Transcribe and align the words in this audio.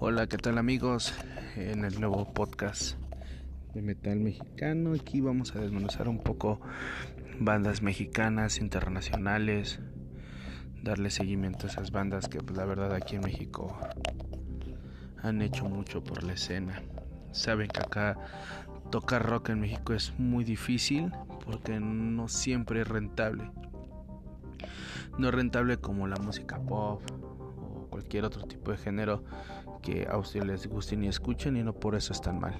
Hola, 0.00 0.28
¿qué 0.28 0.38
tal 0.38 0.58
amigos? 0.58 1.12
En 1.56 1.84
el 1.84 1.98
nuevo 1.98 2.32
podcast 2.32 2.96
de 3.74 3.82
metal 3.82 4.20
mexicano, 4.20 4.94
aquí 4.94 5.20
vamos 5.20 5.56
a 5.56 5.58
desmenuzar 5.58 6.08
un 6.08 6.20
poco 6.20 6.60
bandas 7.40 7.82
mexicanas, 7.82 8.60
internacionales, 8.60 9.80
darle 10.84 11.10
seguimiento 11.10 11.66
a 11.66 11.70
esas 11.70 11.90
bandas 11.90 12.28
que 12.28 12.38
pues 12.38 12.56
la 12.56 12.64
verdad 12.64 12.94
aquí 12.94 13.16
en 13.16 13.22
México 13.22 13.76
han 15.20 15.42
hecho 15.42 15.64
mucho 15.64 16.04
por 16.04 16.22
la 16.22 16.34
escena. 16.34 16.80
Saben 17.32 17.66
que 17.66 17.80
acá 17.80 18.16
tocar 18.92 19.26
rock 19.26 19.48
en 19.48 19.62
México 19.62 19.94
es 19.94 20.16
muy 20.16 20.44
difícil 20.44 21.10
porque 21.44 21.80
no 21.80 22.28
siempre 22.28 22.82
es 22.82 22.88
rentable. 22.88 23.50
No 25.18 25.26
es 25.26 25.34
rentable 25.34 25.78
como 25.78 26.06
la 26.06 26.18
música 26.18 26.60
pop 26.60 27.02
o 27.56 27.88
cualquier 27.90 28.24
otro 28.24 28.44
tipo 28.44 28.70
de 28.70 28.76
género 28.76 29.24
que 29.80 30.06
a 30.10 30.16
ustedes 30.16 30.46
les 30.46 30.66
gusten 30.66 31.04
y 31.04 31.08
escuchen 31.08 31.56
y 31.56 31.62
no 31.62 31.72
por 31.72 31.94
eso 31.94 32.12
están 32.12 32.40
mal. 32.40 32.54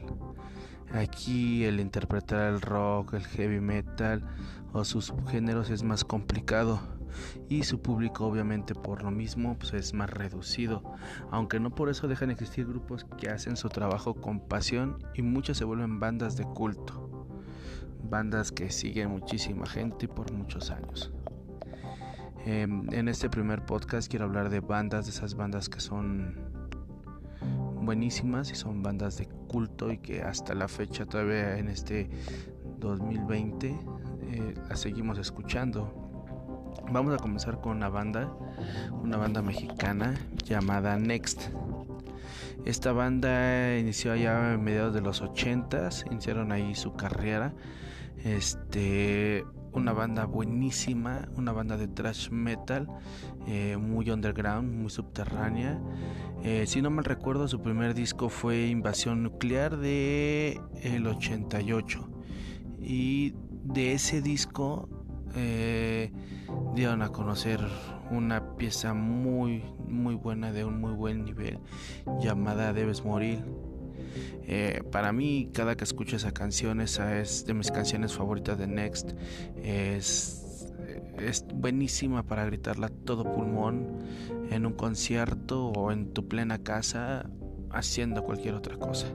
Aquí 0.93 1.65
el 1.65 1.81
interpretar 1.81 2.53
el 2.53 2.61
rock, 2.61 3.15
el 3.15 3.27
heavy 3.27 3.61
metal 3.61 4.25
o 4.73 4.85
sus 4.85 5.13
géneros 5.29 5.71
es 5.71 5.83
más 5.83 6.05
complicado 6.05 6.81
y 7.49 7.65
su 7.65 7.81
público 7.81 8.27
obviamente 8.27 8.75
por 8.75 9.03
lo 9.03 9.11
mismo 9.11 9.59
pues 9.59 9.75
es 9.75 9.95
más 9.95 10.11
reducido, 10.11 10.83
aunque 11.31 11.61
no 11.61 11.75
por 11.75 11.89
eso 11.89 12.09
dejan 12.09 12.29
de 12.29 12.35
existir 12.35 12.67
grupos 12.67 13.05
que 13.19 13.29
hacen 13.29 13.57
su 13.57 13.69
trabajo 13.69 14.15
con 14.15 14.41
pasión 14.41 14.98
y 15.15 15.23
muchos 15.23 15.59
se 15.59 15.65
vuelven 15.65 16.01
bandas 16.01 16.37
de 16.37 16.45
culto, 16.45 17.27
bandas 18.09 18.53
que 18.53 18.71
siguen 18.71 19.11
muchísima 19.11 19.67
gente 19.67 20.09
por 20.09 20.33
muchos 20.33 20.71
años. 20.71 21.12
Em, 22.47 22.91
en 22.95 23.09
este 23.09 23.29
primer 23.29 23.67
podcast 23.67 24.09
quiero 24.09 24.25
hablar 24.25 24.48
de 24.48 24.61
bandas, 24.61 25.05
de 25.05 25.11
esas 25.11 25.35
bandas 25.35 25.69
que 25.69 25.81
son 25.81 26.48
buenísimas 27.89 28.50
y 28.50 28.55
son 28.55 28.83
bandas 28.83 29.17
de 29.17 29.25
culto 29.25 29.91
y 29.91 29.97
que 29.97 30.20
hasta 30.20 30.53
la 30.53 30.69
fecha 30.69 31.06
todavía 31.06 31.56
en 31.56 31.69
este 31.69 32.11
2020 32.80 33.69
eh, 33.69 34.55
las 34.69 34.80
seguimos 34.80 35.19
escuchando. 35.19 35.91
Vamos 36.92 37.14
a 37.14 37.17
comenzar 37.17 37.62
con 37.62 37.78
una 37.78 37.89
banda, 37.89 38.30
una 39.03 39.17
banda 39.17 39.41
mexicana 39.41 40.14
llamada 40.45 40.98
Next. 40.98 41.45
Esta 42.67 42.92
banda 42.92 43.78
inició 43.78 44.12
allá 44.12 44.52
a 44.52 44.58
mediados 44.58 44.92
de 44.92 45.00
los 45.00 45.23
80s, 45.23 46.12
iniciaron 46.12 46.52
ahí 46.52 46.75
su 46.75 46.92
carrera. 46.92 47.55
Este, 48.23 49.47
una 49.72 49.92
banda 49.92 50.24
buenísima, 50.24 51.28
una 51.36 51.52
banda 51.52 51.77
de 51.77 51.88
thrash 51.88 52.30
metal, 52.30 52.88
eh, 53.47 53.77
muy 53.77 54.11
underground, 54.11 54.72
muy 54.72 54.91
subterránea. 54.91 55.80
Eh, 56.42 56.64
si 56.66 56.83
no 56.83 56.91
mal 56.91 57.05
recuerdo, 57.05 57.48
su 57.48 57.61
primer 57.61 57.94
disco 57.94 58.28
fue 58.28 58.69
Invasión 58.69 59.22
Nuclear 59.22 59.77
de 59.77 60.61
el 60.83 61.06
88. 61.06 62.08
Y 62.80 63.34
de 63.64 63.92
ese 63.92 64.22
disco 64.22 64.89
eh, 65.34 66.12
dieron 66.74 67.02
a 67.02 67.11
conocer 67.11 67.61
una 68.11 68.56
pieza 68.56 68.94
muy 68.94 69.62
muy 69.86 70.14
buena 70.14 70.52
de 70.52 70.64
un 70.64 70.80
muy 70.80 70.92
buen 70.92 71.24
nivel 71.24 71.58
llamada 72.20 72.72
Debes 72.72 73.05
Morir. 73.05 73.44
Eh, 74.47 74.83
para 74.91 75.12
mí, 75.12 75.51
cada 75.53 75.77
que 75.77 75.84
escucho 75.84 76.17
esa 76.17 76.33
canción, 76.33 76.81
esa 76.81 77.19
es 77.19 77.45
de 77.47 77.55
mis 77.55 77.70
canciones 77.70 78.14
favoritas 78.14 78.59
de 78.59 78.67
Next. 78.67 79.12
Es 79.62 80.39
es 81.20 81.45
buenísima 81.53 82.23
para 82.23 82.45
gritarla 82.45 82.89
todo 82.89 83.25
pulmón 83.25 83.98
en 84.51 84.67
un 84.67 84.73
concierto 84.73 85.69
o 85.69 85.92
en 85.92 86.13
tu 86.13 86.29
plena 86.29 86.58
casa 86.58 87.29
haciendo 87.70 88.24
cualquier 88.24 88.55
otra 88.55 88.77
cosa. 88.77 89.07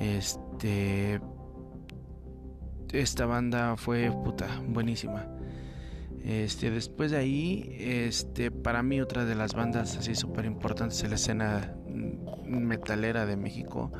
Este 0.00 1.20
esta 2.92 3.26
banda 3.26 3.76
fue 3.76 4.10
puta 4.24 4.48
buenísima. 4.66 5.26
Este 6.24 6.70
después 6.70 7.10
de 7.10 7.18
ahí, 7.18 7.76
este 7.78 8.50
para 8.50 8.82
mí 8.82 9.00
otra 9.00 9.24
de 9.24 9.34
las 9.34 9.54
bandas 9.54 9.96
así 9.96 10.14
súper 10.14 10.44
importantes 10.44 11.02
en 11.02 11.10
la 11.10 11.16
escena 11.16 11.74
metalera 12.50 13.26
de 13.26 13.36
México. 13.36 13.92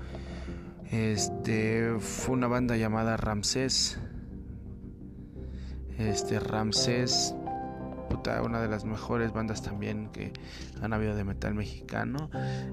Este 0.90 1.94
fue 2.00 2.34
una 2.34 2.48
banda 2.48 2.76
llamada 2.76 3.16
Ramsés 3.16 4.00
este 6.08 6.40
Ramsés, 6.40 7.34
puta, 8.08 8.42
una 8.42 8.60
de 8.60 8.68
las 8.68 8.84
mejores 8.84 9.32
bandas 9.32 9.62
también 9.62 10.08
que 10.08 10.32
han 10.80 10.92
habido 10.92 11.14
de 11.14 11.24
metal 11.24 11.54
mexicano. 11.54 12.30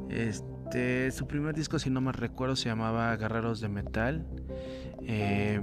Este, 0.09 1.11
su 1.11 1.27
primer 1.27 1.53
disco, 1.53 1.77
si 1.79 1.89
no 1.89 2.01
me 2.01 2.11
recuerdo, 2.11 2.55
se 2.55 2.69
llamaba 2.69 3.15
Guerreros 3.17 3.59
de 3.59 3.67
Metal. 3.67 4.25
Eh, 5.01 5.59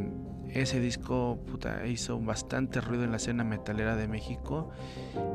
ese 0.50 0.78
disco 0.78 1.40
puta, 1.50 1.86
hizo 1.86 2.20
bastante 2.20 2.80
ruido 2.80 3.04
en 3.04 3.10
la 3.10 3.16
escena 3.16 3.44
metalera 3.44 3.96
de 3.96 4.08
México. 4.08 4.70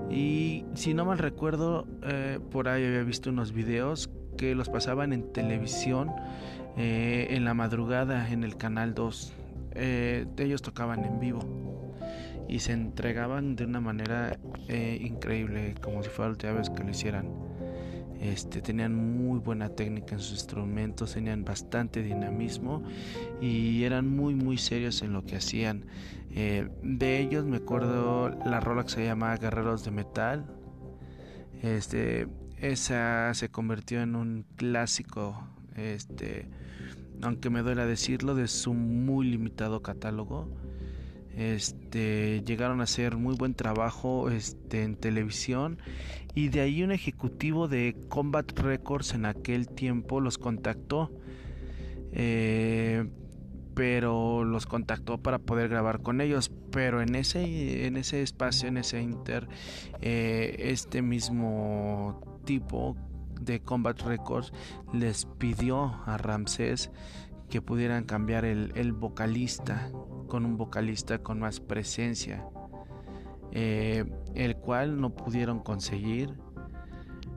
Y 0.09 0.65
si 0.75 0.93
no 0.93 1.05
mal 1.05 1.17
recuerdo, 1.17 1.87
eh, 2.03 2.39
por 2.51 2.69
ahí 2.69 2.85
había 2.85 3.03
visto 3.03 3.29
unos 3.31 3.51
videos 3.51 4.09
que 4.39 4.55
los 4.55 4.69
pasaban 4.69 5.11
en 5.11 5.33
televisión 5.33 6.11
eh, 6.77 7.27
en 7.31 7.43
la 7.43 7.53
madrugada 7.53 8.31
en 8.31 8.45
el 8.45 8.55
canal 8.55 8.95
2. 8.95 9.33
ellos 9.75 10.61
tocaban 10.61 11.03
en 11.03 11.19
vivo 11.19 11.41
y 12.47 12.59
se 12.59 12.71
entregaban 12.71 13.55
de 13.55 13.65
una 13.65 13.81
manera 13.81 14.39
eh, 14.69 14.97
increíble, 15.01 15.75
como 15.81 16.01
si 16.01 16.09
fuera 16.09 16.29
la 16.29 16.31
última 16.31 16.53
vez 16.53 16.69
que 16.69 16.83
lo 16.83 16.89
hicieran. 16.89 17.29
Este, 18.19 18.61
tenían 18.61 18.95
muy 18.95 19.39
buena 19.39 19.69
técnica 19.69 20.15
en 20.15 20.19
sus 20.19 20.31
instrumentos, 20.31 21.13
tenían 21.13 21.45
bastante 21.45 22.01
dinamismo 22.01 22.83
y 23.39 23.83
eran 23.83 24.09
muy 24.09 24.35
muy 24.35 24.57
serios 24.57 25.01
en 25.03 25.13
lo 25.13 25.25
que 25.25 25.35
hacían. 25.35 25.85
Eh, 26.31 26.69
de 26.81 27.19
ellos 27.19 27.45
me 27.45 27.57
acuerdo 27.57 28.29
la 28.45 28.59
rola 28.59 28.83
que 28.83 28.89
se 28.89 29.05
llama 29.05 29.35
Guerreros 29.37 29.85
de 29.85 29.91
Metal. 29.91 30.45
Este, 31.61 32.27
esa 32.61 33.33
se 33.33 33.49
convirtió 33.49 34.01
en 34.01 34.15
un 34.15 34.45
clásico, 34.55 35.47
este, 35.75 36.47
aunque 37.21 37.49
me 37.49 37.61
duele 37.61 37.85
decirlo, 37.85 38.35
de 38.35 38.47
su 38.47 38.73
muy 38.73 39.27
limitado 39.27 39.81
catálogo. 39.81 40.47
Este, 41.35 42.43
llegaron 42.45 42.81
a 42.81 42.83
hacer 42.83 43.15
muy 43.15 43.35
buen 43.35 43.53
trabajo 43.53 44.29
este, 44.29 44.83
en 44.83 44.97
televisión 44.97 45.77
y 46.35 46.49
de 46.49 46.59
ahí 46.61 46.83
un 46.83 46.91
ejecutivo 46.91 47.69
de 47.69 47.95
Combat 48.09 48.51
Records 48.59 49.13
en 49.13 49.25
aquel 49.25 49.69
tiempo 49.69 50.19
los 50.19 50.37
contactó. 50.37 51.11
Eh, 52.11 53.07
pero 53.79 54.43
los 54.43 54.65
contactó 54.65 55.19
para 55.19 55.39
poder 55.39 55.69
grabar 55.69 56.01
con 56.01 56.19
ellos. 56.19 56.51
Pero 56.69 57.01
en 57.01 57.15
ese, 57.15 57.85
en 57.85 57.95
ese 57.95 58.21
espacio, 58.21 58.67
en 58.67 58.75
ese 58.75 59.01
inter, 59.01 59.47
eh, 60.01 60.55
este 60.59 61.01
mismo 61.01 62.38
tipo 62.49 62.97
de 63.39 63.59
Combat 63.59 64.01
Records 64.01 64.51
les 64.91 65.25
pidió 65.37 65.93
a 66.07 66.17
Ramsés 66.17 66.89
que 67.47 67.61
pudieran 67.61 68.05
cambiar 68.05 68.43
el, 68.43 68.91
vocalista 68.91 69.91
con 70.27 70.45
un 70.45 70.57
vocalista 70.57 71.19
con 71.19 71.39
más 71.39 71.59
presencia, 71.59 72.43
eh, 73.51 74.03
el 74.33 74.55
cual 74.55 74.99
no 74.99 75.15
pudieron 75.15 75.59
conseguir. 75.59 76.39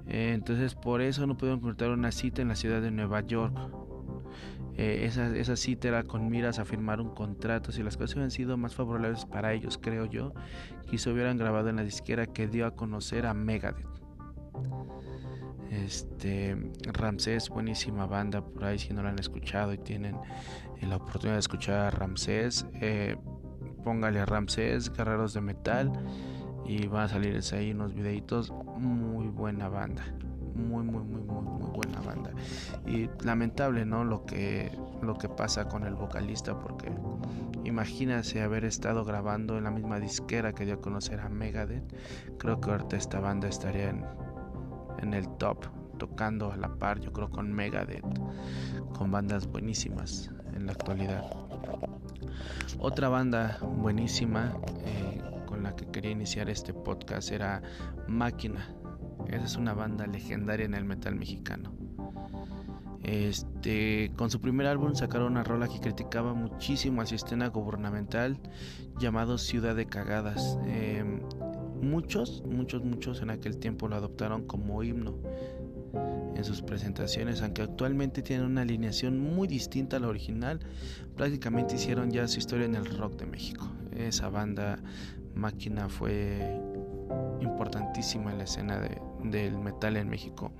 Eh, 0.06 0.32
entonces 0.32 0.74
por 0.74 1.02
eso 1.02 1.26
no 1.26 1.36
pudieron 1.36 1.58
encontrar 1.58 1.90
una 1.90 2.10
cita 2.10 2.40
en 2.40 2.48
la 2.48 2.56
ciudad 2.56 2.80
de 2.80 2.90
Nueva 2.90 3.20
York. 3.20 3.54
Eh, 4.78 5.04
esa, 5.04 5.36
esa, 5.36 5.56
cita 5.56 5.88
era 5.88 6.04
con 6.04 6.30
miras 6.30 6.58
a 6.58 6.64
firmar 6.64 7.02
un 7.02 7.14
contrato. 7.14 7.70
Si 7.70 7.82
las 7.82 7.98
cosas 7.98 8.14
hubieran 8.14 8.30
sido 8.30 8.56
más 8.56 8.74
favorables 8.74 9.26
para 9.26 9.52
ellos, 9.52 9.76
creo 9.76 10.06
yo, 10.06 10.32
se 10.96 11.10
hubieran 11.10 11.36
grabado 11.36 11.68
en 11.68 11.76
la 11.76 11.84
disquera 11.84 12.24
que 12.26 12.48
dio 12.48 12.64
a 12.64 12.74
conocer 12.74 13.26
a 13.26 13.34
Megadeth. 13.34 13.91
Este 15.70 16.56
Ramsés, 16.92 17.48
buenísima 17.48 18.06
banda 18.06 18.44
por 18.44 18.64
ahí 18.64 18.78
si 18.78 18.92
no 18.92 19.02
la 19.02 19.08
han 19.08 19.18
escuchado 19.18 19.72
y 19.72 19.78
tienen 19.78 20.16
eh, 20.80 20.86
la 20.86 20.96
oportunidad 20.96 21.36
de 21.36 21.40
escuchar 21.40 21.76
a 21.78 21.90
Ramsés, 21.90 22.66
eh, 22.80 23.16
póngale 23.82 24.20
a 24.20 24.26
Ramsés, 24.26 24.92
Guerreros 24.92 25.32
de 25.32 25.40
Metal 25.40 25.90
y 26.66 26.86
van 26.88 27.04
a 27.04 27.08
salirles 27.08 27.52
ahí 27.52 27.72
unos 27.72 27.94
videitos. 27.94 28.52
Muy 28.76 29.28
buena 29.28 29.68
banda, 29.68 30.04
muy 30.54 30.84
muy 30.84 31.02
muy 31.04 31.22
muy 31.22 31.42
muy 31.42 31.70
buena 31.70 32.00
banda 32.02 32.32
y 32.86 33.08
lamentable, 33.24 33.86
¿no? 33.86 34.04
Lo 34.04 34.24
que 34.24 34.76
lo 35.02 35.16
que 35.16 35.28
pasa 35.28 35.68
con 35.68 35.84
el 35.84 35.94
vocalista 35.94 36.58
porque 36.58 36.92
imagínase 37.64 38.42
haber 38.42 38.64
estado 38.64 39.04
grabando 39.04 39.56
en 39.56 39.64
la 39.64 39.70
misma 39.70 40.00
disquera 40.00 40.52
que 40.52 40.64
dio 40.64 40.74
a 40.74 40.80
conocer 40.80 41.20
a 41.20 41.28
Megadeth. 41.28 41.94
Creo 42.38 42.60
que 42.60 42.70
ahorita 42.70 42.96
esta 42.96 43.20
banda 43.20 43.48
estaría 43.48 43.90
en 43.90 44.04
en 45.02 45.14
el 45.14 45.28
top, 45.36 45.66
tocando 45.98 46.52
a 46.52 46.56
la 46.56 46.68
par, 46.78 47.00
yo 47.00 47.12
creo, 47.12 47.30
con 47.30 47.52
Megadeth, 47.52 48.04
con 48.96 49.10
bandas 49.10 49.46
buenísimas 49.46 50.30
en 50.54 50.66
la 50.66 50.72
actualidad. 50.72 51.24
Otra 52.78 53.08
banda 53.08 53.58
buenísima 53.62 54.56
eh, 54.84 55.22
con 55.46 55.62
la 55.62 55.76
que 55.76 55.86
quería 55.86 56.10
iniciar 56.10 56.48
este 56.48 56.72
podcast 56.72 57.30
era 57.30 57.62
Máquina. 58.08 58.74
Esa 59.28 59.44
es 59.44 59.56
una 59.56 59.74
banda 59.74 60.06
legendaria 60.06 60.66
en 60.66 60.74
el 60.74 60.84
metal 60.84 61.14
mexicano. 61.14 61.72
Este, 63.02 64.12
con 64.16 64.30
su 64.30 64.40
primer 64.40 64.66
álbum 64.66 64.94
sacaron 64.94 65.32
una 65.32 65.42
rola 65.42 65.66
que 65.66 65.80
criticaba 65.80 66.34
muchísimo 66.34 67.00
al 67.00 67.08
sistema 67.08 67.48
gubernamental 67.48 68.38
llamado 68.98 69.38
Ciudad 69.38 69.74
de 69.74 69.86
Cagadas. 69.86 70.58
Em, 70.66 71.20
muchos, 71.82 72.42
muchos, 72.46 72.84
muchos 72.84 73.20
en 73.20 73.30
aquel 73.30 73.58
tiempo 73.58 73.88
lo 73.88 73.96
adoptaron 73.96 74.46
como 74.46 74.82
himno 74.82 75.18
en 76.34 76.44
sus 76.44 76.62
presentaciones, 76.62 77.42
aunque 77.42 77.62
actualmente 77.62 78.22
tienen 78.22 78.46
una 78.46 78.62
alineación 78.62 79.18
muy 79.18 79.46
distinta 79.46 79.98
a 79.98 80.00
la 80.00 80.08
original, 80.08 80.60
prácticamente 81.16 81.74
hicieron 81.74 82.10
ya 82.10 82.26
su 82.28 82.38
historia 82.38 82.64
en 82.64 82.74
el 82.74 82.86
rock 82.86 83.16
de 83.16 83.26
México. 83.26 83.68
Esa 83.94 84.28
banda 84.30 84.78
máquina 85.34 85.88
fue 85.88 86.58
importantísima 87.40 88.32
en 88.32 88.38
la 88.38 88.44
escena 88.44 88.80
del 89.24 89.58
metal 89.58 89.96
en 89.96 90.08
México. 90.08 90.52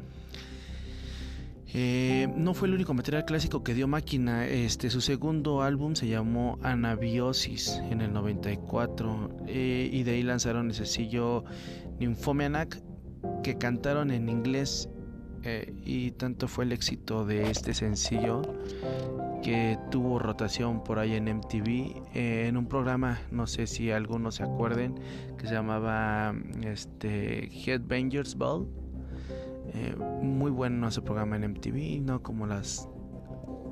Eh, 1.75 2.29
no 2.37 2.53
fue 2.53 2.69
el 2.69 2.75
único 2.75 2.93
material 2.93 3.25
clásico 3.25 3.63
que 3.63 3.75
dio 3.75 3.89
Máquina. 3.89 4.47
Este, 4.47 4.91
su 4.91 5.01
segundo 5.01 5.63
álbum 5.63 5.95
se 5.95 6.07
llamó 6.07 6.59
Anabiosis 6.63 7.81
en 7.91 8.03
el 8.03 8.13
94 8.13 9.31
eh, 9.47 9.89
y 9.91 10.03
de 10.03 10.11
ahí 10.13 10.23
lanzaron 10.23 10.69
el 10.69 10.75
sencillo 10.75 11.45
Nymphomaniac 11.99 12.83
que 13.43 13.57
cantaron 13.57 14.11
en 14.11 14.29
inglés. 14.29 14.89
Eh, 15.45 15.75
y 15.85 16.13
tanto 16.13 16.47
fue 16.47 16.65
el 16.65 16.73
éxito 16.73 17.25
de 17.25 17.51
este 17.51 17.75
sencillo 17.75 18.43
que 19.43 19.77
tuvo 19.91 20.21
rotación 20.21 20.85
por 20.85 21.01
ahí 21.01 21.15
en 21.15 21.25
MTV 21.25 22.01
en 22.15 22.57
un 22.57 22.69
programa, 22.69 23.19
no 23.33 23.49
sé 23.49 23.67
si 23.67 23.91
algunos 23.91 24.37
se 24.37 24.45
acuerden, 24.45 24.95
que 25.37 25.49
se 25.49 25.55
llamaba 25.55 26.33
este, 26.63 27.51
Headbangers 27.51 28.37
Ball 28.37 28.69
eh, 29.75 29.97
muy 29.97 30.51
bueno 30.51 30.89
ese 30.89 31.03
programa 31.03 31.37
en 31.37 31.53
MTV, 31.53 32.01
no 32.03 32.23
como 32.23 32.47
las 32.47 32.89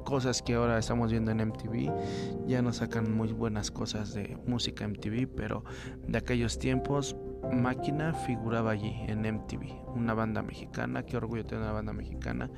cosas 0.05 0.43
que 0.43 0.55
ahora 0.55 0.79
estamos 0.79 1.11
viendo 1.11 1.31
en 1.31 1.39
MTV. 1.49 1.93
Ya 2.47 2.63
nos 2.63 2.77
sacan 2.77 3.15
muy 3.15 3.33
buenas 3.33 3.71
cosas 3.71 4.15
de 4.15 4.39
música 4.47 4.87
MTV, 4.87 5.29
pero 5.29 5.65
de 6.07 6.19
aquellos 6.19 6.59
tiempos 6.59 7.17
Máquina 7.53 8.13
figuraba 8.13 8.73
allí 8.73 8.95
en 9.09 9.23
MTV, 9.23 9.95
una 9.95 10.15
banda 10.15 10.43
mexicana, 10.43 11.05
qué 11.05 11.17
orgullo 11.17 11.45
tener 11.45 11.65
una 11.65 11.73
banda 11.73 11.93
mexicana 11.93 12.51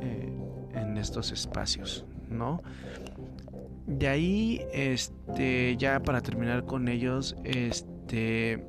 eh, 0.00 0.32
en 0.74 0.96
estos 0.96 1.30
espacios, 1.30 2.06
¿no? 2.28 2.62
De 3.86 4.08
ahí, 4.08 4.62
este, 4.72 5.76
ya 5.76 6.00
para 6.00 6.20
terminar 6.20 6.64
con 6.64 6.88
ellos, 6.88 7.36
este, 7.44 8.64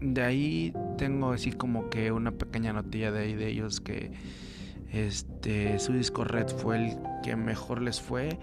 de 0.00 0.22
ahí 0.22 0.72
tengo 0.98 1.30
así 1.30 1.52
como 1.52 1.88
que 1.88 2.12
una 2.12 2.32
pequeña 2.32 2.74
notilla 2.74 3.10
de 3.10 3.20
ahí 3.20 3.34
de 3.34 3.48
ellos 3.48 3.80
que 3.80 4.12
este 4.92 5.78
su 5.78 5.94
disco 5.94 6.24
Red 6.24 6.48
fue 6.48 6.76
el 6.76 6.98
que 7.22 7.36
mejor 7.36 7.80
les 7.80 8.02
fue. 8.02 8.38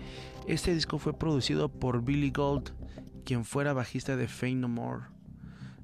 Este 0.47 0.73
disco 0.73 0.97
fue 0.97 1.17
producido 1.17 1.69
por 1.69 2.03
Billy 2.03 2.31
Gold, 2.31 2.71
quien 3.25 3.45
fuera 3.45 3.73
bajista 3.73 4.15
de 4.15 4.27
Fame 4.27 4.55
No 4.55 4.69
More. 4.69 5.03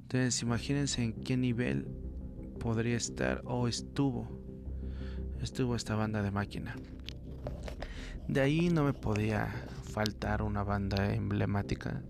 Entonces, 0.04 0.42
imagínense 0.42 1.04
en 1.04 1.14
qué 1.14 1.38
nivel 1.38 1.88
podría 2.60 2.98
estar 2.98 3.42
o 3.46 3.68
estuvo 3.68 4.42
estuvo 5.42 5.76
esta 5.76 5.96
banda 5.96 6.22
de 6.22 6.32
máquina. 6.32 6.76
De 8.28 8.42
ahí 8.42 8.70
no 8.70 8.84
me 8.84 8.94
podía 8.94 9.48
faltar 9.92 10.42
una 10.42 10.64
banda 10.64 11.14
emblemática 11.14 12.02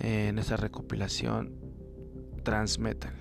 en 0.00 0.38
esa 0.38 0.56
recopilación 0.56 1.61
Transmetal. 2.42 3.14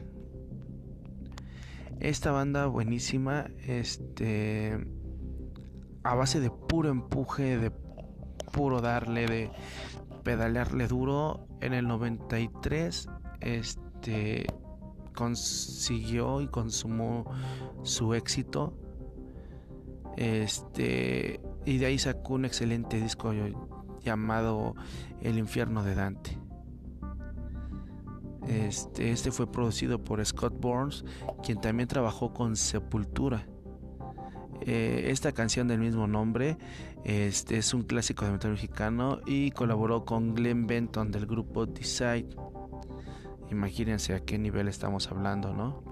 Esta 1.99 2.31
banda 2.31 2.65
buenísima, 2.65 3.45
este, 3.67 4.87
a 6.03 6.15
base 6.15 6.39
de 6.39 6.49
puro 6.49 6.89
empuje, 6.89 7.57
de 7.57 7.71
puro 8.51 8.81
darle, 8.81 9.27
de 9.27 9.51
pedalearle 10.23 10.87
duro, 10.87 11.47
en 11.61 11.73
el 11.73 11.87
93, 11.87 13.07
este, 13.39 14.47
consiguió 15.13 16.41
y 16.41 16.47
consumó 16.47 17.25
su 17.83 18.15
éxito. 18.15 18.73
Este, 20.17 21.39
y 21.65 21.77
de 21.77 21.85
ahí 21.85 21.99
sacó 21.99 22.33
un 22.33 22.45
excelente 22.45 22.99
disco 22.99 23.31
llamado 24.03 24.75
El 25.21 25.37
infierno 25.37 25.83
de 25.83 25.95
Dante. 25.95 26.40
Este, 28.47 29.11
este, 29.11 29.31
fue 29.31 29.51
producido 29.51 30.03
por 30.03 30.25
Scott 30.25 30.59
Burns, 30.59 31.05
quien 31.43 31.61
también 31.61 31.87
trabajó 31.87 32.33
con 32.33 32.55
Sepultura. 32.55 33.45
Eh, 34.61 35.07
esta 35.09 35.31
canción 35.31 35.67
del 35.67 35.79
mismo 35.79 36.05
nombre 36.05 36.57
este, 37.03 37.57
es 37.57 37.73
un 37.73 37.81
clásico 37.81 38.25
de 38.25 38.31
metal 38.31 38.51
mexicano 38.51 39.19
y 39.25 39.51
colaboró 39.51 40.05
con 40.05 40.35
Glenn 40.35 40.67
Benton 40.67 41.11
del 41.11 41.25
grupo 41.25 41.65
Decide. 41.65 42.29
Imagínense 43.49 44.13
a 44.13 44.19
qué 44.19 44.37
nivel 44.37 44.67
estamos 44.67 45.07
hablando, 45.11 45.53
¿no? 45.53 45.83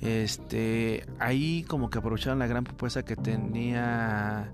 Este, 0.00 1.06
ahí 1.18 1.64
como 1.66 1.88
que 1.88 1.98
aprovecharon 1.98 2.38
la 2.38 2.46
gran 2.46 2.64
propuesta 2.64 3.04
que 3.04 3.16
tenía 3.16 4.52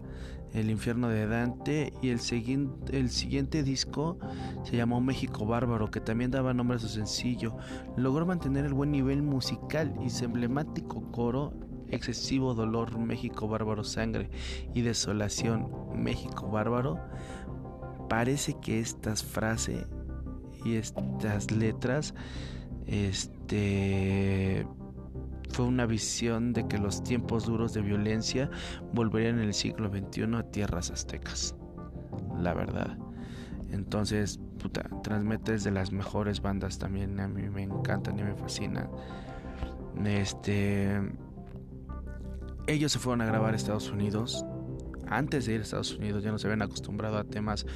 el 0.52 0.70
infierno 0.70 1.08
de 1.08 1.26
Dante 1.26 1.92
y 2.02 2.08
el, 2.08 2.20
siguiente 2.20 3.62
disco 3.62 4.18
se 4.64 4.76
llamó 4.76 5.00
México 5.00 5.46
Bárbaro, 5.46 5.90
que 5.90 6.00
también 6.00 6.30
daba 6.30 6.54
nombre 6.54 6.76
a 6.76 6.80
su 6.80 6.88
sencillo. 6.88 7.56
Logró 7.96 8.26
mantener 8.26 8.64
el 8.64 8.74
buen 8.74 8.90
nivel 8.90 9.22
musical 9.22 9.94
y 10.04 10.10
su 10.10 10.24
emblemático 10.24 11.10
coro 11.12 11.52
excesivo 11.88 12.54
dolor, 12.54 12.98
México 12.98 13.48
bárbaro, 13.48 13.84
sangre 13.84 14.30
y 14.74 14.82
desolación, 14.82 15.68
México 15.94 16.48
bárbaro. 16.48 16.98
Parece 18.08 18.54
que 18.60 18.80
estas 18.80 19.22
frases 19.22 19.86
y 20.64 20.74
estas 20.74 21.50
letras 21.50 22.14
este 22.86 24.66
fue 25.50 25.66
una 25.66 25.86
visión 25.86 26.52
de 26.52 26.66
que 26.66 26.78
los 26.78 27.02
tiempos 27.02 27.46
duros 27.46 27.74
de 27.74 27.82
violencia 27.82 28.50
volverían 28.92 29.38
en 29.38 29.46
el 29.46 29.54
siglo 29.54 29.88
XXI 29.88 30.36
a 30.36 30.42
tierras 30.44 30.90
aztecas. 30.90 31.54
La 32.40 32.54
verdad. 32.54 32.96
Entonces, 33.70 34.40
puta, 34.58 34.82
Transmetes 35.02 35.64
de 35.64 35.70
las 35.70 35.92
mejores 35.92 36.40
bandas 36.40 36.78
también. 36.78 37.18
A 37.20 37.28
mí 37.28 37.48
me 37.48 37.62
encantan 37.62 38.18
y 38.18 38.22
me 38.22 38.34
fascinan. 38.34 38.88
Este. 40.04 41.00
Ellos 42.66 42.92
se 42.92 42.98
fueron 42.98 43.22
a 43.22 43.26
grabar 43.26 43.54
a 43.54 43.56
Estados 43.56 43.90
Unidos. 43.90 44.44
Antes 45.06 45.46
de 45.46 45.54
ir 45.54 45.60
a 45.60 45.62
Estados 45.64 45.96
Unidos 45.96 46.22
ya 46.22 46.30
no 46.30 46.38
se 46.38 46.46
habían 46.46 46.62
acostumbrado 46.62 47.18
a 47.18 47.24
temas 47.24 47.66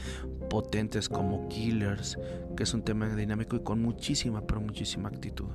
potentes 0.49 1.09
como 1.09 1.49
Killers, 1.49 2.17
que 2.57 2.63
es 2.63 2.75
un 2.75 2.83
tema 2.83 3.09
dinámico 3.09 3.57
y 3.57 3.61
con 3.61 3.83
muchísima, 3.83 4.47
pero 4.47 4.61
muchísima 4.61 5.09
actitud. 5.09 5.49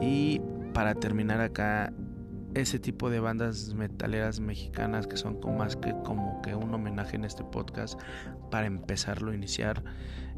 Y 0.00 0.40
para 0.74 0.94
terminar 0.94 1.40
acá, 1.40 1.92
ese 2.54 2.78
tipo 2.78 3.10
de 3.10 3.20
bandas 3.20 3.74
metaleras 3.74 4.40
mexicanas 4.40 5.06
que 5.06 5.16
son 5.16 5.40
más 5.56 5.76
que 5.76 5.92
como 6.04 6.40
que 6.42 6.54
un 6.54 6.72
homenaje 6.74 7.16
en 7.16 7.24
este 7.24 7.42
podcast 7.44 7.98
para 8.50 8.66
empezarlo 8.66 9.34
iniciar. 9.34 9.82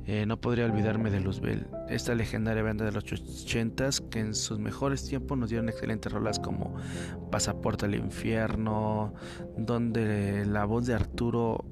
Eh, 0.07 0.25
no 0.25 0.41
podría 0.41 0.67
olvidarme 0.67 1.11
de 1.11 1.19
Luzbel, 1.19 1.67
esta 1.89 2.15
legendaria 2.15 2.63
banda 2.63 2.85
de 2.85 2.93
los 2.93 3.05
80s 3.05 4.09
que 4.09 4.21
en 4.21 4.35
sus 4.37 4.61
mejores 4.61 5.05
tiempos 5.05 5.37
nos 5.37 5.51
dieron 5.51 5.69
excelentes 5.69 6.13
rolas 6.13 6.39
como 6.39 6.77
Pasaporte 7.33 7.87
al 7.87 7.97
Infierno, 7.97 9.15
donde 9.59 10.47
la 10.47 10.65
voz 10.65 10.87
de 10.87 10.95
Arturo 10.95 11.65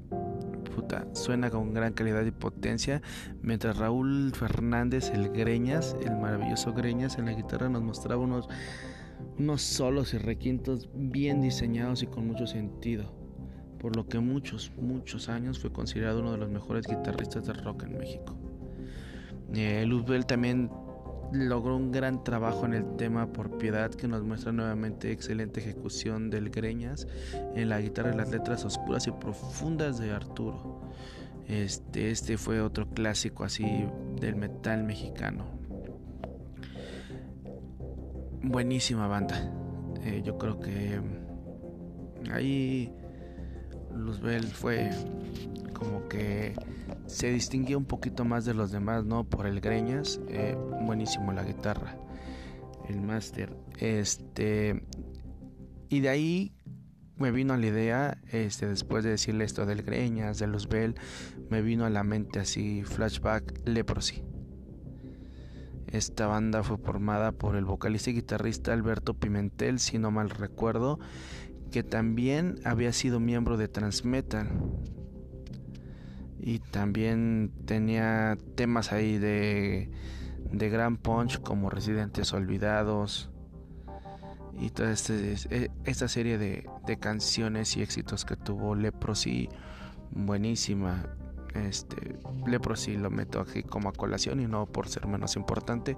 suena 1.13 1.49
con 1.49 1.73
gran 1.73 1.93
calidad 1.93 2.25
y 2.25 2.31
potencia, 2.31 3.01
mientras 3.41 3.77
Raúl 3.77 4.31
Fernández, 4.33 5.11
el 5.13 5.29
Greñas, 5.29 5.95
el 6.03 6.15
maravilloso 6.17 6.73
Greñas 6.73 7.17
en 7.17 7.25
la 7.25 7.33
guitarra 7.33 7.69
nos 7.69 7.81
mostraba 7.81 8.21
unos, 8.21 8.47
unos 9.37 9.61
solos 9.61 10.13
y 10.13 10.17
requintos 10.17 10.89
bien 10.93 11.41
diseñados 11.41 12.03
y 12.03 12.07
con 12.07 12.27
mucho 12.27 12.47
sentido, 12.47 13.13
por 13.79 13.95
lo 13.95 14.07
que 14.07 14.19
muchos, 14.19 14.71
muchos 14.77 15.29
años 15.29 15.59
fue 15.59 15.71
considerado 15.71 16.21
uno 16.21 16.31
de 16.31 16.37
los 16.37 16.49
mejores 16.49 16.85
guitarristas 16.87 17.45
de 17.45 17.53
rock 17.53 17.83
en 17.83 17.97
México. 17.97 18.37
Eh, 19.53 19.85
Luzbel 19.85 20.25
también 20.25 20.69
logró 21.31 21.75
un 21.75 21.91
gran 21.91 22.23
trabajo 22.23 22.65
en 22.65 22.73
el 22.73 22.95
tema 22.95 23.27
por 23.27 23.57
piedad 23.57 23.91
que 23.91 24.07
nos 24.07 24.23
muestra 24.23 24.51
nuevamente 24.51 25.11
excelente 25.11 25.59
ejecución 25.59 26.29
del 26.29 26.49
Greñas 26.49 27.07
en 27.55 27.69
la 27.69 27.81
guitarra 27.81 28.13
y 28.13 28.17
las 28.17 28.31
letras 28.31 28.63
oscuras 28.65 29.07
y 29.07 29.11
profundas 29.11 29.97
de 29.99 30.11
Arturo. 30.11 30.81
Este, 31.47 32.09
este 32.11 32.37
fue 32.37 32.61
otro 32.61 32.89
clásico 32.89 33.43
así 33.43 33.65
del 34.19 34.35
metal 34.35 34.83
mexicano. 34.83 35.45
Buenísima 38.41 39.07
banda. 39.07 39.51
Eh, 40.03 40.21
yo 40.23 40.37
creo 40.37 40.59
que 40.59 40.99
ahí 42.31 42.93
Luzbel 43.95 44.43
fue 44.45 44.89
como 45.73 46.07
que 46.07 46.53
se 47.07 47.31
distinguía 47.31 47.77
un 47.77 47.85
poquito 47.85 48.25
más 48.25 48.45
de 48.45 48.53
los 48.53 48.71
demás, 48.71 49.05
¿no? 49.05 49.23
Por 49.23 49.47
el 49.47 49.61
greñas, 49.61 50.19
eh, 50.27 50.57
buenísimo 50.81 51.31
la 51.33 51.43
guitarra, 51.43 51.97
el 52.87 53.01
máster. 53.01 53.55
Este, 53.79 54.83
y 55.89 55.99
de 55.99 56.09
ahí 56.09 56.53
me 57.17 57.31
vino 57.31 57.55
la 57.55 57.65
idea, 57.65 58.17
este, 58.31 58.67
después 58.67 59.03
de 59.03 59.11
decirle 59.11 59.45
esto 59.45 59.65
del 59.65 59.83
Greñas, 59.83 60.39
de 60.39 60.47
Luzbel, 60.47 60.95
me 61.49 61.61
vino 61.61 61.85
a 61.85 61.89
la 61.89 62.03
mente 62.03 62.39
así, 62.39 62.83
flashback, 62.83 63.61
Leprosy. 63.65 64.23
Esta 65.87 66.27
banda 66.27 66.63
fue 66.63 66.77
formada 66.77 67.31
por 67.31 67.55
el 67.55 67.63
vocalista 67.63 68.09
y 68.09 68.15
guitarrista 68.15 68.73
Alberto 68.73 69.13
Pimentel, 69.13 69.79
si 69.79 69.97
no 69.97 70.11
mal 70.11 70.29
recuerdo, 70.29 70.99
que 71.71 71.83
también 71.83 72.55
había 72.63 72.93
sido 72.93 73.19
miembro 73.19 73.57
de 73.57 73.67
Transmetal. 73.67 74.49
Y 76.39 76.59
también 76.59 77.51
tenía 77.65 78.37
temas 78.55 78.91
ahí 78.91 79.17
de, 79.17 79.89
de 80.51 80.69
gran 80.69 80.97
punch 80.97 81.41
como 81.41 81.69
Residentes 81.69 82.33
Olvidados, 82.33 83.31
y 84.59 84.69
toda 84.69 84.91
este, 84.91 85.35
e, 85.49 85.71
esta 85.83 86.07
serie 86.07 86.37
de, 86.37 86.65
canciones 86.99 87.75
y 87.77 87.81
éxitos 87.81 88.25
que 88.25 88.35
tuvo 88.35 88.75
Leprosy, 88.75 89.49
buenísima. 90.11 91.09
Este, 91.53 92.17
Leprosy 92.45 92.97
lo 92.97 93.09
meto 93.09 93.39
aquí 93.39 93.63
como 93.63 93.89
a 93.89 93.93
colación 93.93 94.41
y 94.41 94.47
no 94.47 94.65
por 94.65 94.89
ser 94.89 95.07
menos 95.07 95.35
importante, 95.35 95.97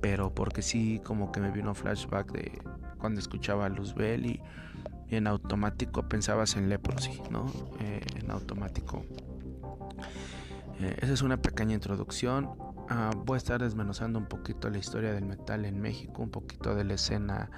pero 0.00 0.34
porque 0.34 0.62
sí 0.62 1.00
como 1.04 1.30
que 1.30 1.40
me 1.40 1.50
vino 1.50 1.70
un 1.70 1.74
flashback 1.74 2.32
de 2.32 2.60
cuando 2.98 3.20
escuchaba 3.20 3.68
Luzbel 3.68 4.26
y, 4.26 4.40
en 5.10 5.26
automático 5.26 6.08
pensabas 6.08 6.56
en 6.56 6.68
Leprosy, 6.68 7.22
¿no? 7.30 7.46
Eh, 7.80 8.00
en 8.16 8.30
automático. 8.30 9.04
Eh, 10.80 10.96
esa 11.00 11.12
es 11.12 11.22
una 11.22 11.36
pequeña 11.38 11.74
introducción. 11.74 12.50
Ah, 12.90 13.10
voy 13.24 13.34
a 13.34 13.38
estar 13.38 13.60
desmenuzando 13.60 14.18
un 14.18 14.26
poquito 14.26 14.70
la 14.70 14.78
historia 14.78 15.12
del 15.12 15.26
metal 15.26 15.64
en 15.64 15.80
México, 15.80 16.22
un 16.22 16.30
poquito 16.30 16.74
de 16.74 16.84
la 16.84 16.94
escena 16.94 17.50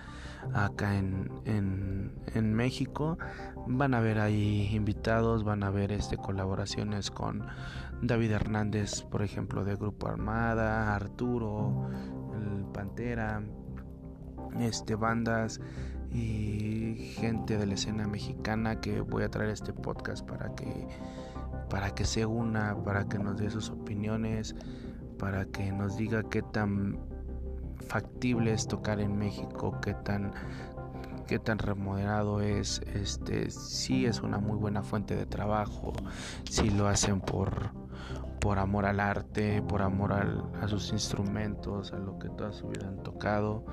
acá 0.54 0.97
en, 0.97 1.30
en, 1.45 2.54
México. 2.54 3.19
Van 3.66 3.95
a 3.95 4.00
ver 4.00 4.19
ahí 4.19 4.69
invitados, 4.73 5.45
van 5.45 5.62
a 5.62 5.71
ver 5.71 5.92
este, 5.92 6.16
colaboraciones 6.16 7.11
con 7.11 7.47
David 8.02 8.33
Hernández, 8.33 9.02
por 9.02 9.23
ejemplo, 9.23 9.64
de 9.64 9.76
Grupo 9.76 10.09
Armada, 10.09 10.95
Arturo, 10.95 11.90
el 12.35 12.64
Pantera, 12.73 13.42
este, 14.59 14.97
bandas 14.97 15.61
y 16.12 17.14
gente 17.17 17.57
de 17.57 17.67
la 17.67 17.75
escena 17.75 18.07
mexicana 18.07 18.81
que 18.81 19.00
voy 19.00 19.23
a 19.23 19.29
traer 19.29 19.50
este 19.50 19.73
podcast 19.73 20.26
para 20.26 20.55
que 20.55 20.88
para 21.69 21.95
que 21.95 22.05
se 22.05 22.26
una, 22.26 22.76
para 22.83 23.09
que 23.09 23.19
nos 23.19 23.38
dé 23.38 23.49
sus 23.49 23.71
opiniones, 23.71 24.57
para 25.19 25.45
que 25.45 25.71
nos 25.71 25.97
diga 25.97 26.25
qué 26.25 26.43
tan 26.43 26.99
factible 27.87 28.52
es 28.52 28.67
tocar 28.67 29.00
en 29.00 29.17
México, 29.17 29.79
qué 29.81 29.95
tan 29.95 30.33
qué 31.29 31.38
tan 31.38 31.61
es, 32.43 32.81
este 32.93 33.50
sí 33.50 34.05
es 34.05 34.21
una 34.21 34.38
muy 34.38 34.57
buena 34.57 34.83
fuente 34.83 35.14
de 35.14 35.26
trabajo, 35.26 35.93
si 36.50 36.71
lo 36.71 36.88
hacen 36.88 37.21
por 37.21 37.71
por 38.40 38.59
amor 38.59 38.87
al 38.87 39.00
arte, 39.00 39.62
por 39.62 39.83
amor 39.83 40.12
a 40.12 40.67
sus 40.67 40.93
instrumentos, 40.93 41.93
a 41.93 41.99
lo 41.99 42.19
que 42.19 42.31
toda 42.31 42.52
su 42.52 42.69
vida 42.69 42.88
han 42.88 43.02
tocado. 43.02 43.64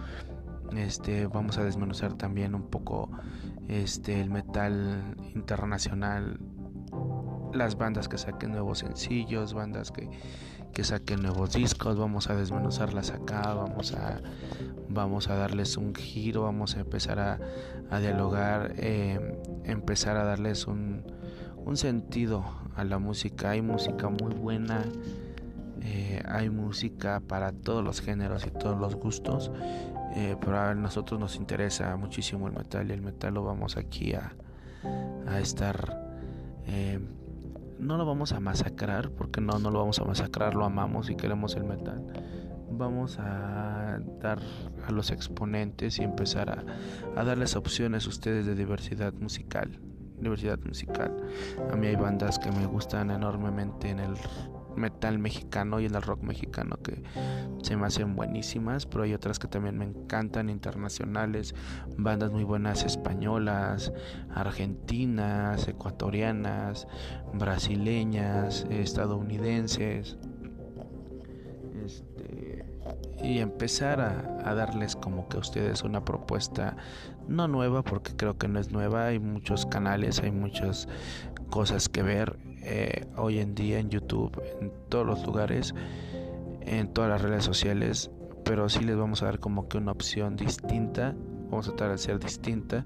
Este, 0.75 1.27
vamos 1.27 1.57
a 1.57 1.63
desmenuzar 1.63 2.13
también 2.13 2.55
un 2.55 2.69
poco 2.69 3.09
este 3.67 4.19
el 4.21 4.29
metal 4.29 5.15
internacional, 5.33 6.39
las 7.53 7.77
bandas 7.77 8.07
que 8.07 8.17
saquen 8.17 8.51
nuevos 8.51 8.79
sencillos, 8.79 9.53
bandas 9.53 9.91
que 9.91 10.09
que 10.77 10.83
saquen 10.83 11.24
nuevos 11.24 11.53
discos, 11.53 11.97
vamos 11.97 12.29
a 12.29 12.36
desmenuzarlas 12.36 13.12
acá, 13.12 13.53
vamos 13.53 13.93
a, 13.93 14.21
vamos 14.88 15.27
a 15.27 15.36
darles 15.36 15.75
un 15.75 15.95
giro, 15.95 16.43
vamos 16.43 16.75
a 16.75 16.81
empezar 16.81 17.17
a, 17.19 18.00
dialogar, 18.00 18.74
eh, 18.77 19.19
empezar 19.63 20.17
a 20.17 20.24
darles 20.24 20.67
un, 20.67 21.03
un, 21.65 21.77
sentido 21.77 22.45
a 22.75 22.83
la 22.83 23.00
música. 23.00 23.50
Hay 23.50 23.63
música 23.63 24.09
muy 24.09 24.36
buena, 24.36 24.83
eh, 25.81 26.21
hay 26.27 26.51
música 26.51 27.21
para 27.21 27.53
todos 27.53 27.83
los 27.83 28.00
géneros 28.00 28.45
y 28.45 28.51
todos 28.51 28.79
los 28.79 28.95
gustos, 28.95 29.51
eh, 30.17 30.36
pero 30.39 30.59
a 30.59 30.74
nosotros 30.74 31.19
nos 31.19 31.36
interesa 31.36 31.95
muchísimo 31.95 32.47
el 32.47 32.53
metal 32.53 32.89
y 32.89 32.93
el 32.93 33.01
metal 33.01 33.36
lo 33.36 33.43
vamos 33.43 33.77
aquí 33.77 34.13
a, 34.13 34.36
a 35.27 35.39
estar 35.39 36.05
no 37.79 37.97
lo 37.97 38.05
vamos 38.05 38.31
a 38.31 38.39
masacrar, 38.39 39.12
porque 39.12 39.41
no, 39.41 39.59
no 39.59 39.71
lo 39.71 39.79
vamos 39.79 40.00
a 40.00 40.03
masacrar, 40.03 40.55
lo 40.55 40.65
amamos 40.65 41.09
y 41.09 41.15
queremos 41.15 41.55
el 41.55 41.63
metal. 41.63 42.05
Vamos 42.69 43.17
a 43.19 44.00
dar 44.19 44.39
a 44.88 44.91
los 44.91 45.12
exponentes 45.12 46.00
y 46.00 46.03
empezar 46.03 46.50
a, 46.50 47.19
a 47.19 47.24
darles 47.24 47.55
opciones 47.55 48.05
a 48.05 48.09
ustedes 48.09 48.45
de 48.45 48.55
diversidad 48.55 49.13
musical. 49.13 49.79
Diversidad 50.19 50.59
musical. 50.65 51.15
A 51.71 51.75
mí 51.75 51.88
hay 51.88 51.95
bandas 51.95 52.39
que 52.39 52.51
me 52.51 52.65
gustan 52.65 53.12
enormemente 53.12 53.89
en 53.89 54.00
el 54.00 54.15
metal 54.77 55.19
mexicano 55.19 55.79
y 55.79 55.86
en 55.86 55.96
el 55.96 56.01
rock 56.01 56.24
mexicano 56.24 56.77
que 56.77 57.03
se 57.62 57.75
me 57.75 57.86
hacen 57.86 58.15
buenísimas, 58.15 58.86
pero 58.86 59.03
hay 59.03 59.13
otras 59.13 59.39
que 59.39 59.48
también 59.48 59.77
me 59.77 59.86
encantan, 59.86 60.50
internacionales, 60.50 61.55
bandas 61.98 62.31
muy 62.31 62.43
buenas 62.43 62.84
españolas, 62.84 63.91
argentinas, 64.34 65.67
ecuatorianas, 65.67 66.88
brasileñas, 67.34 68.65
estadounidenses. 68.69 70.17
Este, 71.86 72.65
y 73.24 73.39
empezar 73.39 74.00
a, 74.01 74.50
a, 74.50 74.53
darles 74.53 74.96
como 74.96 75.27
que 75.27 75.38
a 75.38 75.39
ustedes 75.39 75.84
una 75.84 76.03
propuesta 76.03 76.75
no 77.27 77.48
nueva 77.48 77.84
porque 77.84 78.15
creo 78.15 78.38
que 78.38 78.48
no 78.48 78.60
es 78.60 78.72
nueva 78.72 79.07
hay 79.07 79.19
muchos 79.19 79.65
canales 79.65 80.19
hay 80.19 80.31
muchas 80.31 80.88
cosas 81.50 81.89
que 81.89 82.03
ver 82.03 82.38
eh, 82.69 83.07
hoy 83.15 83.39
en 83.39 83.55
día 83.55 83.79
en 83.79 83.89
YouTube, 83.89 84.41
en 84.59 84.74
todos 84.89 85.05
los 85.05 85.25
lugares, 85.25 85.74
en 86.62 86.91
todas 86.93 87.09
las 87.09 87.21
redes 87.21 87.45
sociales, 87.45 88.12
pero 88.43 88.67
sí 88.67 88.83
les 88.83 88.97
vamos 88.97 89.24
a 89.24 89.27
dar 89.27 89.39
como 89.39 89.69
que 89.69 89.77
una 89.77 89.93
opción 89.93 90.36
distinta, 90.36 91.15
vamos 91.50 91.67
a 91.67 91.71
tratar 91.71 91.91
de 91.91 91.97
ser 91.97 92.19
distinta, 92.19 92.86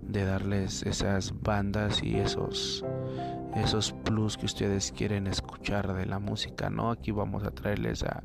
de 0.00 0.24
darles 0.24 0.84
esas 0.84 1.34
bandas 1.42 2.04
y 2.04 2.14
esos 2.16 2.84
esos 3.56 3.92
plus 4.04 4.36
que 4.36 4.46
ustedes 4.46 4.92
quieren 4.92 5.26
escuchar 5.26 5.94
de 5.94 6.06
la 6.06 6.18
música, 6.18 6.70
¿no? 6.70 6.90
Aquí 6.90 7.10
vamos 7.10 7.42
a 7.42 7.50
traerles 7.50 8.04
a 8.04 8.22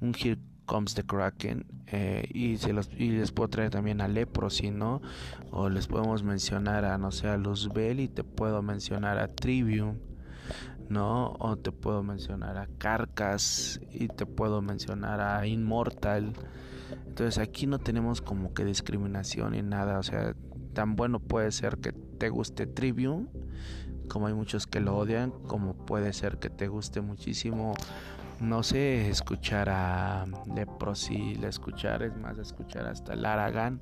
un 0.00 0.14
Here 0.14 0.38
Comes 0.66 0.94
the 0.94 1.02
Kraken 1.02 1.64
eh, 1.86 2.28
y, 2.32 2.58
se 2.58 2.72
los, 2.72 2.90
y 2.96 3.10
les 3.10 3.32
puedo 3.32 3.48
traer 3.48 3.70
también 3.70 4.00
a 4.00 4.08
Leprosy, 4.08 4.70
¿no? 4.70 5.00
O 5.50 5.70
les 5.70 5.86
podemos 5.86 6.22
mencionar 6.22 6.84
a, 6.84 6.98
no 6.98 7.10
sé, 7.10 7.26
a 7.28 7.36
Luzbel 7.36 8.00
y 8.00 8.08
te 8.08 8.22
puedo 8.22 8.62
mencionar 8.62 9.18
a 9.18 9.28
Trivium 9.28 9.96
¿no? 10.88 11.34
O 11.38 11.56
te 11.56 11.72
puedo 11.72 12.02
mencionar 12.02 12.56
a 12.56 12.68
Carcas 12.78 13.80
y 13.90 14.08
te 14.08 14.26
puedo 14.26 14.62
mencionar 14.62 15.20
a 15.20 15.46
Inmortal. 15.46 16.32
Entonces 17.06 17.38
aquí 17.38 17.66
no 17.66 17.78
tenemos 17.78 18.20
como 18.20 18.54
que 18.54 18.64
discriminación 18.64 19.52
ni 19.52 19.62
nada, 19.62 19.98
o 19.98 20.02
sea, 20.02 20.34
tan 20.74 20.96
bueno 20.96 21.20
puede 21.20 21.50
ser 21.52 21.78
que 21.78 21.92
te 21.92 22.28
guste 22.28 22.66
Trivium, 22.66 23.28
como 24.08 24.26
hay 24.26 24.34
muchos 24.34 24.66
que 24.66 24.80
lo 24.80 24.96
odian, 24.96 25.30
como 25.30 25.74
puede 25.74 26.12
ser 26.12 26.38
que 26.38 26.50
te 26.50 26.68
guste 26.68 27.00
muchísimo, 27.00 27.74
no 28.40 28.62
sé, 28.62 29.08
escuchar 29.08 29.68
a 29.70 30.26
Leprosy, 30.54 31.38
escuchar, 31.42 32.02
es 32.02 32.16
más, 32.16 32.38
escuchar 32.38 32.86
hasta 32.86 33.16
Laragan, 33.16 33.80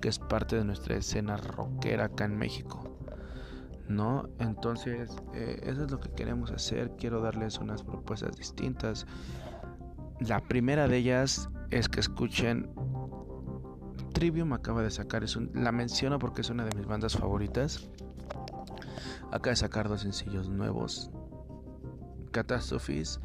que 0.00 0.08
es 0.08 0.18
parte 0.18 0.56
de 0.56 0.64
nuestra 0.64 0.96
escena 0.96 1.36
rockera 1.36 2.04
acá 2.04 2.24
en 2.24 2.38
México. 2.38 2.95
¿No? 3.88 4.28
Entonces, 4.38 5.16
eh, 5.34 5.60
eso 5.64 5.84
es 5.84 5.90
lo 5.90 6.00
que 6.00 6.10
queremos 6.10 6.50
hacer. 6.50 6.92
Quiero 6.96 7.20
darles 7.20 7.58
unas 7.58 7.82
propuestas 7.82 8.36
distintas. 8.36 9.06
La 10.20 10.40
primera 10.40 10.88
de 10.88 10.98
ellas 10.98 11.48
es 11.70 11.88
que 11.88 12.00
escuchen 12.00 12.70
Trivium 14.12 14.54
acaba 14.54 14.82
de 14.82 14.90
sacar, 14.90 15.24
es 15.24 15.38
la 15.52 15.72
menciono 15.72 16.18
porque 16.18 16.40
es 16.40 16.48
una 16.48 16.64
de 16.64 16.74
mis 16.74 16.86
bandas 16.86 17.16
favoritas. 17.16 17.86
Acaba 19.30 19.50
de 19.50 19.56
sacar 19.56 19.88
dos 19.88 20.00
sencillos 20.00 20.48
nuevos. 20.48 21.10
Catastrophes 22.30 23.20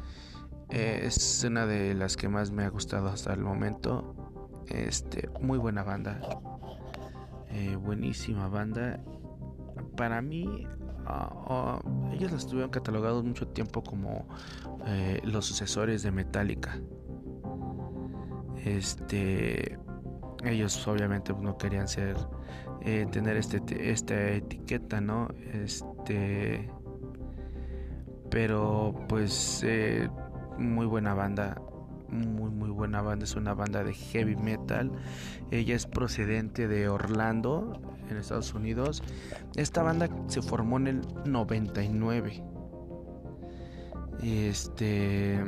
eh, 0.68 1.00
es 1.04 1.44
una 1.44 1.66
de 1.66 1.94
las 1.94 2.16
que 2.16 2.28
más 2.28 2.50
me 2.50 2.64
ha 2.64 2.68
gustado 2.68 3.08
hasta 3.08 3.32
el 3.32 3.40
momento. 3.40 4.14
Este, 4.68 5.30
muy 5.40 5.58
buena 5.58 5.82
banda. 5.82 6.20
Eh, 7.48 7.76
buenísima 7.76 8.48
banda 8.48 9.00
para 9.96 10.22
mí, 10.22 10.66
uh, 11.06 12.12
ellos 12.12 12.32
los 12.32 12.44
estuvieron 12.44 12.70
catalogados 12.70 13.24
mucho 13.24 13.48
tiempo 13.48 13.82
como 13.82 14.26
eh, 14.86 15.20
los 15.24 15.46
sucesores 15.46 16.02
de 16.02 16.10
Metallica. 16.10 16.78
Este, 18.64 19.78
ellos 20.44 20.86
obviamente 20.86 21.32
no 21.34 21.56
querían 21.58 21.88
ser, 21.88 22.16
eh, 22.82 23.06
tener 23.10 23.36
este, 23.36 23.60
esta 23.90 24.30
etiqueta, 24.30 25.00
¿no? 25.00 25.28
Este, 25.52 26.70
pero 28.30 28.94
pues 29.08 29.62
eh, 29.64 30.08
muy 30.58 30.86
buena 30.86 31.14
banda 31.14 31.60
muy 32.12 32.50
muy 32.50 32.70
buena 32.70 33.00
banda, 33.00 33.24
es 33.24 33.36
una 33.36 33.54
banda 33.54 33.82
de 33.82 33.94
heavy 33.94 34.36
metal. 34.36 34.92
Ella 35.50 35.74
es 35.74 35.86
procedente 35.86 36.68
de 36.68 36.88
Orlando, 36.88 37.80
en 38.08 38.16
Estados 38.16 38.54
Unidos. 38.54 39.02
Esta 39.56 39.82
banda 39.82 40.08
se 40.28 40.42
formó 40.42 40.76
en 40.78 40.86
el 40.86 41.00
99. 41.24 42.44
Este 44.22 45.40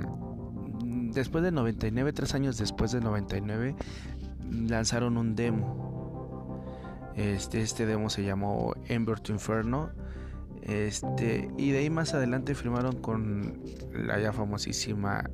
después 1.14 1.44
del 1.44 1.54
99, 1.54 2.12
tres 2.12 2.34
años 2.34 2.58
después 2.58 2.92
del 2.92 3.04
99, 3.04 3.76
lanzaron 4.50 5.16
un 5.16 5.34
demo. 5.34 6.64
Este, 7.16 7.62
este 7.62 7.86
demo 7.86 8.10
se 8.10 8.24
llamó 8.24 8.74
Ember 8.88 9.20
to 9.20 9.32
Inferno. 9.32 9.90
Este, 10.62 11.50
y 11.58 11.70
de 11.72 11.78
ahí 11.78 11.90
más 11.90 12.14
adelante 12.14 12.54
firmaron 12.54 12.96
con 12.96 13.60
la 13.92 14.18
ya 14.18 14.32
famosísima 14.32 15.30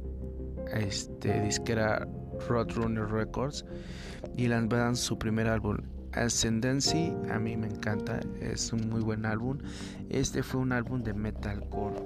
este, 0.73 1.41
disquera 1.41 2.07
Roadrunner 2.49 3.07
Records 3.07 3.65
y 4.37 4.49
lanzaron 4.49 4.97
su 4.97 5.19
primer 5.19 5.47
álbum 5.47 5.79
Ascendancy. 6.12 7.12
A 7.31 7.38
mí 7.38 7.57
me 7.57 7.67
encanta, 7.67 8.21
es 8.40 8.73
un 8.73 8.88
muy 8.88 9.00
buen 9.00 9.26
álbum. 9.26 9.59
Este 10.09 10.43
fue 10.43 10.61
un 10.61 10.73
álbum 10.73 11.02
de 11.02 11.14
metalcore. 11.14 12.02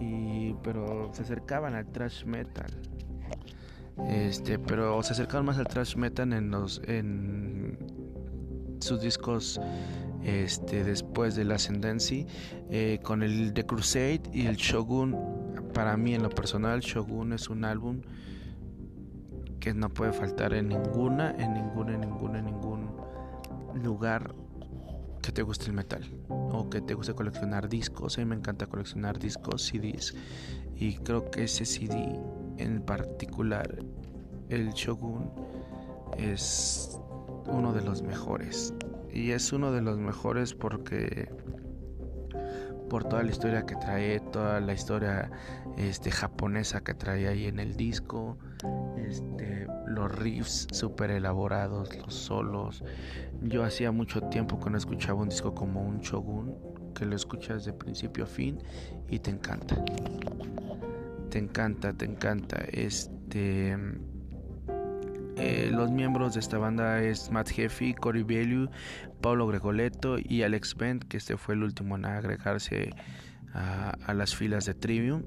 Y, 0.00 0.54
pero 0.62 1.10
se 1.12 1.22
acercaban 1.22 1.74
al 1.74 1.86
thrash 1.86 2.24
metal. 2.24 2.70
Este, 4.08 4.58
pero 4.58 5.02
se 5.02 5.12
acercaron 5.14 5.46
más 5.46 5.58
al 5.58 5.66
thrash 5.66 5.96
metal 5.96 6.32
en 6.34 6.50
los 6.50 6.82
en 6.86 7.78
sus 8.80 9.00
discos 9.00 9.58
este 10.22 10.84
después 10.84 11.34
del 11.34 11.50
Ascendancy 11.50 12.26
eh, 12.68 12.98
con 13.02 13.22
el 13.22 13.54
The 13.54 13.64
Crusade 13.64 14.20
y 14.34 14.46
el 14.46 14.56
Shogun 14.56 15.16
para 15.72 15.96
mí 15.96 16.14
en 16.14 16.22
lo 16.22 16.28
personal 16.28 16.80
Shogun 16.80 17.32
es 17.32 17.48
un 17.48 17.64
álbum 17.64 18.02
que 19.66 19.74
no 19.74 19.88
puede 19.88 20.12
faltar 20.12 20.54
en 20.54 20.68
ninguna 20.68 21.34
en 21.40 21.54
ninguna 21.54 21.94
en 21.94 22.02
ninguna 22.02 22.38
en 22.38 22.44
ningún 22.44 22.88
lugar 23.74 24.32
que 25.20 25.32
te 25.32 25.42
guste 25.42 25.66
el 25.66 25.72
metal 25.72 26.08
o 26.28 26.70
que 26.70 26.80
te 26.80 26.94
guste 26.94 27.14
coleccionar 27.14 27.68
discos. 27.68 28.16
A 28.16 28.20
mí 28.20 28.26
me 28.26 28.36
encanta 28.36 28.68
coleccionar 28.68 29.18
discos 29.18 29.66
CDs 29.66 30.14
y 30.76 30.94
creo 30.98 31.32
que 31.32 31.42
ese 31.42 31.64
CD 31.64 32.16
en 32.58 32.80
particular 32.80 33.82
el 34.50 34.70
Shogun 34.70 35.32
es 36.16 36.96
uno 37.48 37.72
de 37.72 37.82
los 37.82 38.02
mejores. 38.02 38.72
Y 39.12 39.32
es 39.32 39.52
uno 39.52 39.72
de 39.72 39.82
los 39.82 39.98
mejores 39.98 40.54
porque 40.54 41.28
por 42.88 43.02
toda 43.02 43.24
la 43.24 43.32
historia 43.32 43.66
que 43.66 43.74
trae, 43.74 44.20
toda 44.20 44.60
la 44.60 44.74
historia 44.74 45.28
este, 45.76 46.12
japonesa 46.12 46.84
que 46.84 46.94
trae 46.94 47.26
ahí 47.26 47.46
en 47.46 47.58
el 47.58 47.76
disco, 47.76 48.38
este, 48.98 49.66
los 49.86 50.12
riffs 50.18 50.68
súper 50.72 51.10
elaborados, 51.10 51.96
los 51.96 52.14
solos. 52.14 52.82
Yo 53.42 53.64
hacía 53.64 53.92
mucho 53.92 54.20
tiempo 54.22 54.58
que 54.58 54.70
no 54.70 54.78
escuchaba 54.78 55.22
un 55.22 55.28
disco 55.28 55.54
como 55.54 55.82
un 55.82 56.00
Shogun, 56.00 56.54
que 56.94 57.04
lo 57.04 57.16
escuchas 57.16 57.64
de 57.64 57.72
principio 57.72 58.24
a 58.24 58.26
fin 58.26 58.58
y 59.08 59.18
te 59.18 59.30
encanta. 59.30 59.76
Te 61.30 61.38
encanta, 61.38 61.92
te 61.92 62.04
encanta. 62.04 62.56
Este 62.72 63.76
eh, 65.36 65.70
los 65.70 65.90
miembros 65.90 66.32
de 66.32 66.40
esta 66.40 66.56
banda 66.56 67.02
es 67.02 67.30
Matt 67.30 67.50
Jeffy, 67.50 67.92
Cory 67.92 68.22
Bellew, 68.22 68.70
Pablo 69.20 69.46
Gregoleto 69.46 70.16
y 70.18 70.42
Alex 70.42 70.74
Bent, 70.74 71.04
que 71.04 71.18
este 71.18 71.36
fue 71.36 71.54
el 71.54 71.62
último 71.62 71.96
en 71.96 72.06
agregarse 72.06 72.94
a, 73.52 74.14
las 74.14 74.34
filas 74.34 74.64
de 74.64 74.74
Trivium. 74.74 75.24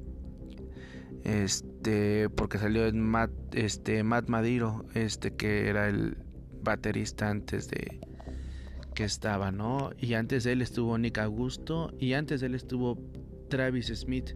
Este, 1.24 2.30
porque 2.30 2.58
salió 2.58 2.92
Matt, 2.94 3.32
este, 3.54 4.04
Matt 4.04 4.30
Madiro, 4.30 4.86
este 4.94 5.36
que 5.36 5.68
era 5.68 5.88
el 5.88 6.18
baterista 6.62 7.30
antes 7.30 7.70
de 7.70 8.00
que 8.96 9.04
estaba, 9.04 9.52
¿no? 9.52 9.92
Y 9.98 10.14
antes 10.14 10.44
de 10.44 10.54
él 10.54 10.62
estuvo 10.62 10.98
Nick 10.98 11.18
Augusto 11.20 11.94
y 12.00 12.14
antes 12.14 12.42
de 12.42 12.48
él 12.48 12.56
estuvo 12.56 12.98
Travis 13.50 13.88
Smith, 13.88 14.32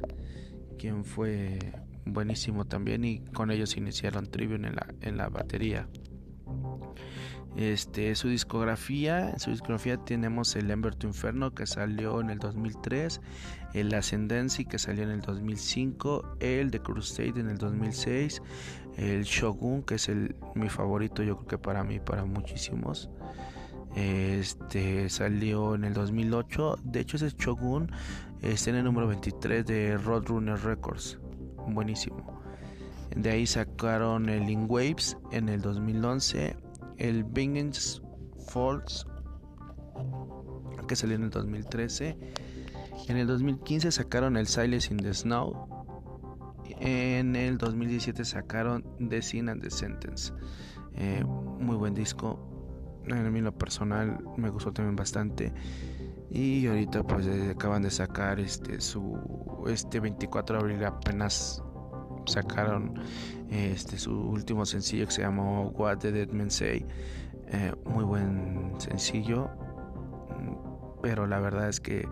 quien 0.78 1.06
fue 1.06 1.60
buenísimo 2.06 2.65
también 2.65 3.06
y 3.06 3.19
con 3.19 3.52
ellos 3.52 3.78
iniciaron 3.78 4.26
Trivium 4.26 4.65
en 4.65 4.76
la, 4.76 4.93
en 5.02 5.17
la 5.17 5.30
batería. 5.30 5.88
Este, 7.56 8.16
su 8.16 8.30
discografía, 8.30 9.30
en 9.30 9.39
su 9.39 9.52
discografía 9.52 9.98
tenemos 9.98 10.56
el 10.56 10.72
Ember 10.72 10.96
to 10.96 11.06
Inferno 11.06 11.54
que 11.54 11.68
salió 11.68 12.20
en 12.20 12.32
el 12.32 12.39
2003, 12.39 13.22
el 13.74 13.94
Ascendancy 13.94 14.66
que 14.66 14.80
salió 14.80 15.04
en 15.04 15.12
el 15.12 15.22
2005, 15.22 16.38
el 16.39 16.72
The 16.72 16.80
Crusade 16.80 17.39
en 17.39 17.50
el 17.50 17.58
2006, 17.60 18.42
el 18.98 19.24
Shogun 19.24 19.84
que 19.84 19.96
es 19.96 20.10
el 20.10 20.36
mi 20.56 20.70
favorito 20.70 21.22
yo 21.22 21.38
creo 21.38 21.48
que 21.48 21.58
para 21.58 21.84
mí, 21.84 22.00
para 22.00 22.26
muchísimos. 22.26 23.10
Este 23.96 25.08
salió 25.10 25.76
en 25.76 25.84
el 25.84 25.94
2008, 25.94 26.80
de 26.84 27.02
hecho 27.02 27.18
ese 27.18 27.30
Shogun 27.38 27.92
está 28.42 28.72
en 28.72 28.78
el 28.78 28.84
número 28.86 29.08
23 29.08 29.63
de 29.63 29.98
Roadrunner 29.98 30.60
Records 30.60 31.20
buenísimo. 31.68 32.42
De 33.16 33.30
ahí 33.30 33.46
sacaron 33.46 34.30
el 34.30 34.50
In 34.50 34.66
Waves 34.68 35.18
en 35.32 35.50
el 35.50 35.62
2011, 35.62 36.56
el 36.98 37.24
Vengeance 37.24 38.02
Falls 38.48 39.06
que 40.88 40.96
salió 40.96 41.16
en 41.16 41.24
el 41.24 41.30
2013. 41.30 42.18
En 43.08 43.18
el 43.18 43.28
2015 43.28 43.92
sacaron 43.92 44.38
el 44.38 44.48
Silence 44.48 44.92
in 44.92 44.98
the 44.98 45.14
Snow. 45.14 45.68
En 46.80 47.36
el 47.36 47.58
2017 47.58 48.26
sacaron 48.26 48.84
The 49.10 49.22
Sin 49.22 49.50
and 49.50 49.62
the 49.62 49.70
Sentence. 49.70 50.34
Eh, 50.96 51.24
muy 51.24 51.76
buen 51.76 51.94
disco. 51.94 52.40
A 53.10 53.16
mí 53.16 53.42
lo 53.42 53.58
personal 53.58 54.20
me 54.38 54.50
gustó 54.50 54.72
también 54.72 54.96
bastante. 54.96 55.54
Y 56.30 56.66
ahorita 56.68 57.04
pues 57.04 57.28
eh, 57.28 57.52
acaban 57.52 57.84
de 57.84 57.92
sacar 57.92 58.40
este 58.40 58.82
su 58.82 59.64
este 59.68 60.00
24 60.00 60.58
de 60.58 60.62
abril 60.62 60.86
apenas 60.86 61.62
sacaron 62.26 62.96
este 63.54 63.98
su 63.98 64.12
último 64.12 64.66
sencillo 64.66 65.06
que 65.06 65.12
se 65.12 65.22
llamó 65.22 65.70
What 65.70 66.00
the 66.00 66.12
Dead 66.12 66.30
Men 66.30 66.50
Say. 66.50 66.86
Eh, 67.48 67.74
muy 67.86 68.04
buen 68.04 68.74
sencillo. 68.80 69.50
Pero 71.02 71.28
la 71.28 71.39
verdad 71.39 71.70
es 71.70 71.80
que 71.80 72.08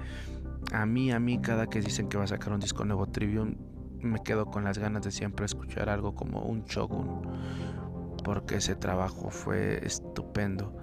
a 0.71 0.86
mí, 0.86 1.12
a 1.12 1.19
mí, 1.19 1.39
cada 1.39 1.67
que 1.67 1.82
dicen 1.82 2.08
que 2.08 2.17
va 2.17 2.25
a 2.25 2.27
sacar 2.27 2.54
un 2.54 2.60
disco 2.60 2.86
nuevo 2.86 3.08
Trivium, 3.08 3.56
me 3.99 4.19
quedo 4.21 4.45
con 4.45 4.63
las 4.63 4.77
ganas 4.77 5.04
de 5.04 5.12
siempre 5.12 5.45
escuchar 5.45 5.89
algo 5.89 6.13
como 6.13 6.41
un 6.41 6.63
Shogun. 6.65 7.21
Porque 8.23 8.56
ese 8.58 8.75
trabajo 8.75 9.30
fue 9.32 9.86
estupendo. 9.86 10.77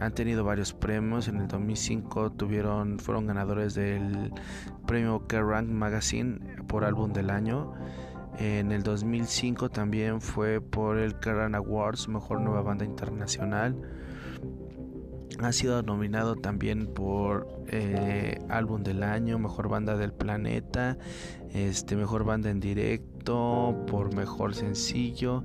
Han 0.00 0.12
tenido 0.14 0.44
varios 0.44 0.72
premios. 0.72 1.28
En 1.28 1.36
el 1.36 1.46
2005 1.46 2.32
tuvieron, 2.32 2.98
fueron 2.98 3.26
ganadores 3.26 3.74
del 3.74 4.32
premio 4.86 5.26
Kerrang 5.26 5.70
Magazine 5.70 6.40
por 6.66 6.84
álbum 6.84 7.12
del 7.12 7.30
año. 7.30 7.74
En 8.38 8.72
el 8.72 8.82
2005 8.82 9.68
también 9.68 10.20
fue 10.20 10.60
por 10.60 10.98
el 10.98 11.18
Kerrang 11.18 11.54
Awards, 11.54 12.08
mejor 12.08 12.40
nueva 12.40 12.62
banda 12.62 12.84
internacional. 12.84 13.76
Ha 15.40 15.52
sido 15.52 15.82
nominado 15.82 16.36
también 16.36 16.86
por 16.86 17.48
eh, 17.68 18.38
álbum 18.48 18.82
del 18.82 19.02
año, 19.02 19.38
mejor 19.38 19.68
banda 19.68 19.96
del 19.96 20.12
planeta, 20.12 20.98
este 21.54 21.96
mejor 21.96 22.24
banda 22.24 22.50
en 22.50 22.60
directo, 22.60 23.74
por 23.86 24.14
mejor 24.14 24.54
sencillo 24.54 25.44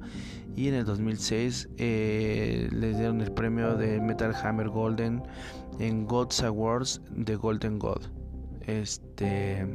y 0.55 0.69
en 0.69 0.75
el 0.75 0.85
2006 0.85 1.69
eh, 1.77 2.69
les 2.71 2.97
dieron 2.97 3.21
el 3.21 3.31
premio 3.31 3.75
de 3.75 3.99
Metal 3.99 4.33
Hammer 4.41 4.69
Golden 4.69 5.21
en 5.79 6.05
God's 6.05 6.41
Awards 6.43 7.01
de 7.11 7.35
Golden 7.35 7.77
God. 7.77 8.01
Este 8.61 9.67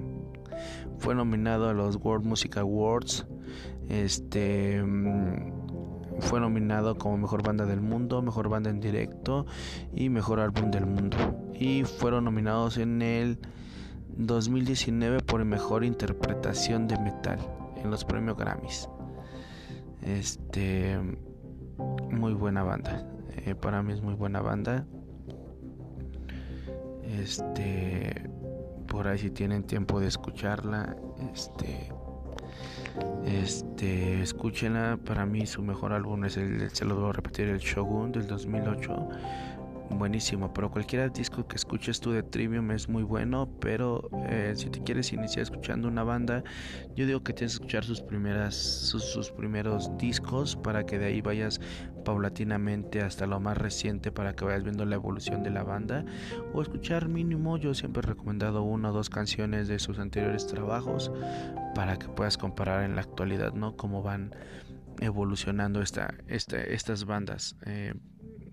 fue 0.98 1.14
nominado 1.14 1.68
a 1.68 1.74
los 1.74 1.96
World 1.96 2.26
Music 2.26 2.56
Awards. 2.56 3.26
Este 3.88 4.82
mm, 4.82 6.20
fue 6.20 6.40
nominado 6.40 6.96
como 6.96 7.16
mejor 7.18 7.42
banda 7.42 7.66
del 7.66 7.80
mundo, 7.80 8.22
mejor 8.22 8.48
banda 8.48 8.70
en 8.70 8.80
directo 8.80 9.46
y 9.94 10.08
mejor 10.08 10.40
álbum 10.40 10.70
del 10.70 10.86
mundo. 10.86 11.16
Y 11.54 11.84
fueron 11.84 12.24
nominados 12.24 12.78
en 12.78 13.02
el 13.02 13.38
2019 14.16 15.20
por 15.20 15.44
mejor 15.44 15.84
interpretación 15.84 16.86
de 16.88 16.98
metal 16.98 17.38
en 17.82 17.90
los 17.90 18.04
premios 18.04 18.36
Grammys. 18.36 18.88
Este, 20.02 20.98
muy 22.10 22.34
buena 22.34 22.62
banda. 22.62 23.06
Eh, 23.44 23.54
para 23.54 23.82
mí 23.82 23.92
es 23.92 24.02
muy 24.02 24.14
buena 24.14 24.40
banda. 24.40 24.86
Este, 27.04 28.30
por 28.90 29.06
ahí 29.06 29.18
si 29.18 29.30
tienen 29.30 29.62
tiempo 29.62 30.00
de 30.00 30.08
escucharla, 30.08 30.96
este, 31.32 31.92
este, 33.24 34.20
escúchenla. 34.20 34.98
Para 35.06 35.24
mí 35.24 35.46
su 35.46 35.62
mejor 35.62 35.92
álbum 35.92 36.24
es 36.24 36.36
el, 36.36 36.68
se 36.70 36.84
lo 36.84 37.06
a 37.06 37.12
repetir, 37.12 37.48
el 37.48 37.60
Shogun 37.60 38.10
del 38.10 38.26
2008. 38.26 39.08
Buenísimo. 39.98 40.52
Pero 40.52 40.70
cualquier 40.70 41.12
disco 41.12 41.46
que 41.46 41.56
escuches 41.56 42.00
tú 42.00 42.12
de 42.12 42.22
Trivium 42.22 42.70
es 42.70 42.88
muy 42.88 43.02
bueno. 43.02 43.48
Pero 43.60 44.08
eh, 44.28 44.52
si 44.56 44.70
te 44.70 44.82
quieres 44.82 45.12
iniciar 45.12 45.42
escuchando 45.42 45.88
una 45.88 46.02
banda, 46.04 46.42
yo 46.94 47.06
digo 47.06 47.22
que 47.22 47.32
tienes 47.32 47.52
que 47.52 47.64
escuchar 47.64 47.84
sus 47.84 48.00
primeras, 48.00 48.54
sus, 48.54 49.30
primeros 49.30 49.96
discos 49.98 50.56
para 50.56 50.84
que 50.84 50.98
de 50.98 51.06
ahí 51.06 51.20
vayas 51.20 51.60
paulatinamente 52.04 53.02
hasta 53.02 53.26
lo 53.26 53.40
más 53.40 53.58
reciente 53.58 54.10
para 54.10 54.34
que 54.34 54.44
vayas 54.44 54.64
viendo 54.64 54.84
la 54.84 54.94
evolución 54.94 55.42
de 55.42 55.50
la 55.50 55.62
banda. 55.62 56.04
O 56.52 56.62
escuchar 56.62 57.08
mínimo, 57.08 57.56
yo 57.56 57.74
siempre 57.74 58.02
he 58.02 58.06
recomendado 58.06 58.62
una 58.62 58.90
o 58.90 58.92
dos 58.92 59.10
canciones 59.10 59.68
de 59.68 59.78
sus 59.78 59.98
anteriores 59.98 60.46
trabajos 60.46 61.10
para 61.74 61.98
que 61.98 62.08
puedas 62.08 62.38
comparar 62.38 62.84
en 62.84 62.94
la 62.94 63.02
actualidad, 63.02 63.52
¿no? 63.52 63.76
Cómo 63.76 64.02
van 64.02 64.34
evolucionando 65.00 65.82
esta, 65.82 66.14
esta, 66.28 66.60
estas 66.60 67.04
bandas. 67.04 67.56
Eh, 67.66 67.94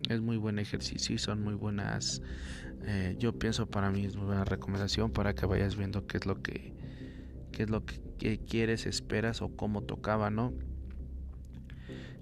es 0.10 0.22
muy 0.22 0.38
buen 0.38 0.60
ejercicio 0.60 1.15
y 1.15 1.17
son 1.17 1.43
muy 1.43 1.54
buenas. 1.54 2.22
Eh, 2.84 3.15
yo 3.20 3.38
pienso 3.38 3.67
para 3.67 3.91
mí 3.91 4.06
es 4.06 4.15
muy 4.15 4.26
buena 4.26 4.46
recomendación 4.46 5.12
para 5.12 5.34
que 5.34 5.46
vayas 5.46 5.76
viendo 5.76 6.08
qué 6.08 6.17
es 6.17 6.26
lo 6.26 6.41
que 6.41 6.74
qué 7.52 7.63
es 7.63 7.70
lo 7.70 7.86
que 7.86 8.39
quieres, 8.39 8.86
esperas 8.86 9.41
o 9.41 9.56
cómo 9.56 9.84
tocaba, 9.84 10.30
¿no? 10.30 10.54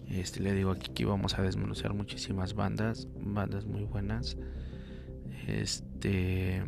Este 0.07 0.39
le 0.39 0.53
digo 0.53 0.71
aquí 0.71 0.91
que 0.91 1.05
vamos 1.05 1.37
a 1.37 1.41
desmenuzar 1.41 1.93
muchísimas 1.93 2.53
bandas, 2.53 3.07
bandas 3.19 3.65
muy 3.65 3.83
buenas. 3.83 4.37
Este 5.47 6.63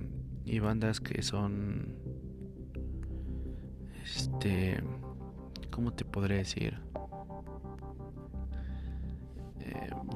y 0.45 0.59
bandas 0.59 0.99
que 0.99 1.21
son 1.23 1.95
este 4.03 4.83
¿cómo 5.71 5.93
te 5.93 6.05
podré 6.05 6.37
decir? 6.37 6.79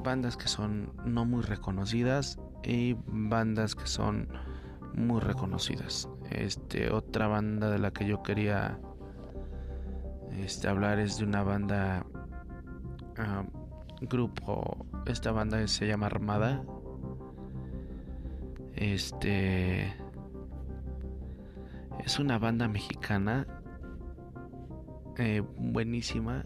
Bandas 0.02 0.36
que 0.36 0.48
son 0.48 0.92
no 1.04 1.24
muy 1.24 1.42
reconocidas 1.42 2.38
y 2.62 2.96
bandas 3.06 3.74
que 3.74 3.86
son 3.86 4.28
muy 4.94 5.20
reconocidas. 5.20 6.08
Este, 6.30 6.90
otra 6.90 7.26
banda 7.26 7.70
de 7.70 7.78
la 7.78 7.92
que 7.92 8.06
yo 8.06 8.22
quería 8.22 8.78
este, 10.38 10.68
hablar 10.68 10.98
es 10.98 11.18
de 11.18 11.24
una 11.24 11.42
banda 11.42 12.06
ah, 13.18 13.44
grupo. 14.00 14.86
Esta 15.06 15.32
banda 15.32 15.66
se 15.68 15.86
llama 15.86 16.06
Armada. 16.06 16.62
Este 18.74 19.94
es 22.04 22.18
una 22.18 22.38
banda 22.38 22.68
mexicana 22.68 23.46
eh, 25.18 25.42
buenísima. 25.56 26.44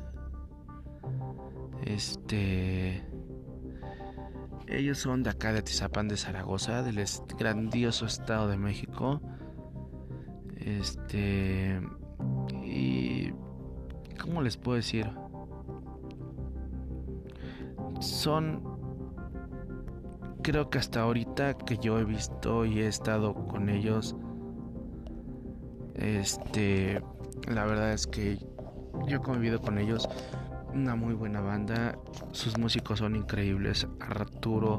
Este 1.84 3.04
ellos 4.68 4.98
son 4.98 5.22
de 5.22 5.30
acá 5.30 5.52
de 5.52 5.62
Tizapán 5.62 6.08
de 6.08 6.16
Zaragoza, 6.16 6.82
del 6.82 7.02
grandioso 7.38 8.06
estado 8.06 8.48
de 8.48 8.56
México. 8.56 9.20
Este. 10.56 11.80
Y. 12.64 13.32
¿Cómo 14.20 14.42
les 14.42 14.56
puedo 14.56 14.76
decir? 14.76 15.08
Son. 18.00 18.60
Creo 20.42 20.68
que 20.68 20.78
hasta 20.78 21.02
ahorita 21.02 21.54
que 21.54 21.78
yo 21.78 21.98
he 21.98 22.04
visto 22.04 22.64
y 22.64 22.80
he 22.80 22.88
estado 22.88 23.34
con 23.34 23.68
ellos. 23.68 24.16
Este. 25.94 27.02
La 27.48 27.64
verdad 27.66 27.92
es 27.92 28.06
que 28.08 28.38
yo 29.06 29.18
he 29.18 29.20
convivido 29.20 29.60
con 29.60 29.78
ellos 29.78 30.08
una 30.72 30.96
muy 30.96 31.14
buena 31.14 31.40
banda. 31.40 31.98
Sus 32.32 32.58
músicos 32.58 32.98
son 32.98 33.16
increíbles. 33.16 33.86
Arturo 34.00 34.78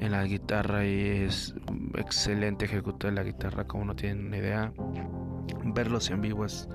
en 0.00 0.12
la 0.12 0.24
guitarra 0.24 0.86
y 0.86 1.24
es 1.26 1.54
excelente 1.96 2.64
ejecutor 2.64 3.10
de 3.10 3.16
la 3.16 3.22
guitarra, 3.22 3.64
como 3.64 3.84
no 3.84 3.96
tienen 3.96 4.26
una 4.26 4.38
idea. 4.38 4.72
Verlos 5.64 6.10
en 6.10 6.20
vivo 6.20 6.44
es 6.44 6.68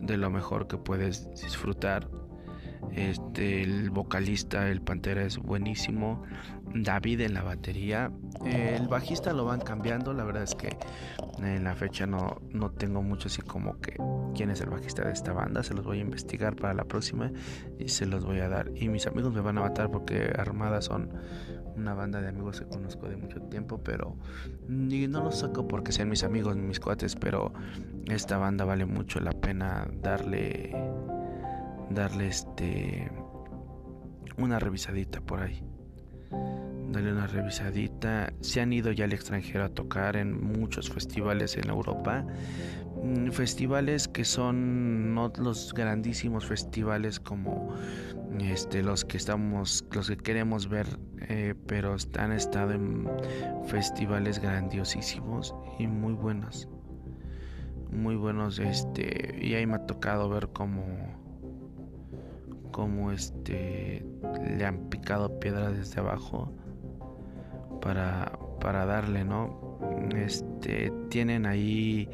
de 0.00 0.16
lo 0.16 0.30
mejor 0.30 0.66
que 0.66 0.76
puedes 0.76 1.30
disfrutar. 1.30 2.08
Este, 2.92 3.62
el 3.62 3.90
vocalista, 3.90 4.68
el 4.68 4.80
Pantera 4.80 5.22
es 5.22 5.38
buenísimo. 5.38 6.22
David 6.74 7.20
en 7.20 7.34
la 7.34 7.42
batería. 7.42 8.10
El 8.44 8.88
bajista 8.88 9.32
lo 9.32 9.44
van 9.44 9.60
cambiando. 9.60 10.12
La 10.12 10.24
verdad 10.24 10.44
es 10.44 10.54
que 10.54 10.76
en 11.42 11.64
la 11.64 11.74
fecha 11.74 12.06
no, 12.06 12.40
no 12.50 12.70
tengo 12.70 13.02
mucho 13.02 13.28
así 13.28 13.42
como 13.42 13.80
que 13.80 13.96
quién 14.34 14.50
es 14.50 14.60
el 14.60 14.70
bajista 14.70 15.04
de 15.04 15.12
esta 15.12 15.32
banda. 15.32 15.62
Se 15.62 15.74
los 15.74 15.84
voy 15.84 15.98
a 15.98 16.00
investigar 16.00 16.56
para 16.56 16.74
la 16.74 16.84
próxima 16.84 17.32
y 17.78 17.88
se 17.88 18.06
los 18.06 18.24
voy 18.24 18.40
a 18.40 18.48
dar. 18.48 18.70
Y 18.74 18.88
mis 18.88 19.06
amigos 19.06 19.32
me 19.32 19.40
van 19.40 19.58
a 19.58 19.62
matar 19.62 19.90
porque 19.90 20.32
Armada 20.36 20.82
son 20.82 21.10
una 21.76 21.94
banda 21.94 22.20
de 22.20 22.28
amigos 22.28 22.60
que 22.60 22.66
conozco 22.66 23.08
de 23.08 23.16
mucho 23.16 23.40
tiempo, 23.42 23.82
pero 23.82 24.16
no 24.68 25.24
los 25.24 25.38
saco 25.38 25.66
porque 25.66 25.92
sean 25.92 26.08
mis 26.08 26.24
amigos 26.24 26.56
mis 26.56 26.80
cuates, 26.80 27.16
pero 27.16 27.52
esta 28.06 28.38
banda 28.38 28.64
vale 28.64 28.84
mucho 28.84 29.20
la 29.20 29.32
pena 29.32 29.88
darle 30.02 30.74
darle 31.90 32.28
este 32.28 33.10
una 34.36 34.58
revisadita 34.58 35.20
por 35.20 35.40
ahí. 35.40 35.62
Dale 36.90 37.12
una 37.12 37.26
revisadita. 37.26 38.32
Se 38.40 38.60
han 38.60 38.72
ido 38.72 38.90
ya 38.92 39.04
al 39.04 39.12
extranjero 39.12 39.64
a 39.64 39.68
tocar 39.68 40.16
en 40.16 40.42
muchos 40.42 40.90
festivales 40.90 41.56
en 41.56 41.70
Europa. 41.70 42.26
Mm, 43.02 43.30
festivales 43.30 44.08
que 44.08 44.24
son 44.24 45.14
no 45.14 45.32
los 45.38 45.72
grandísimos 45.72 46.44
festivales 46.44 47.18
como 47.18 47.74
este 48.40 48.82
los 48.82 49.04
que 49.04 49.16
estamos 49.16 49.84
los 49.92 50.08
que 50.08 50.16
queremos 50.16 50.68
ver 50.68 50.86
eh, 51.28 51.54
pero 51.66 51.96
han 52.18 52.32
estado 52.32 52.72
en 52.72 53.08
festivales 53.68 54.38
grandiosísimos 54.38 55.54
y 55.78 55.86
muy 55.86 56.12
buenos 56.12 56.68
muy 57.90 58.16
buenos 58.16 58.58
este 58.58 59.38
y 59.40 59.54
ahí 59.54 59.66
me 59.66 59.76
ha 59.76 59.86
tocado 59.86 60.28
ver 60.28 60.48
como 60.48 60.84
como 62.72 63.12
este 63.12 64.04
le 64.56 64.64
han 64.64 64.90
picado 64.90 65.40
piedra 65.40 65.70
desde 65.70 66.00
abajo 66.00 66.52
para, 67.80 68.32
para 68.60 68.86
darle, 68.86 69.24
¿no? 69.24 69.78
Este 70.14 70.92
tienen 71.08 71.46
ahí 71.46 72.08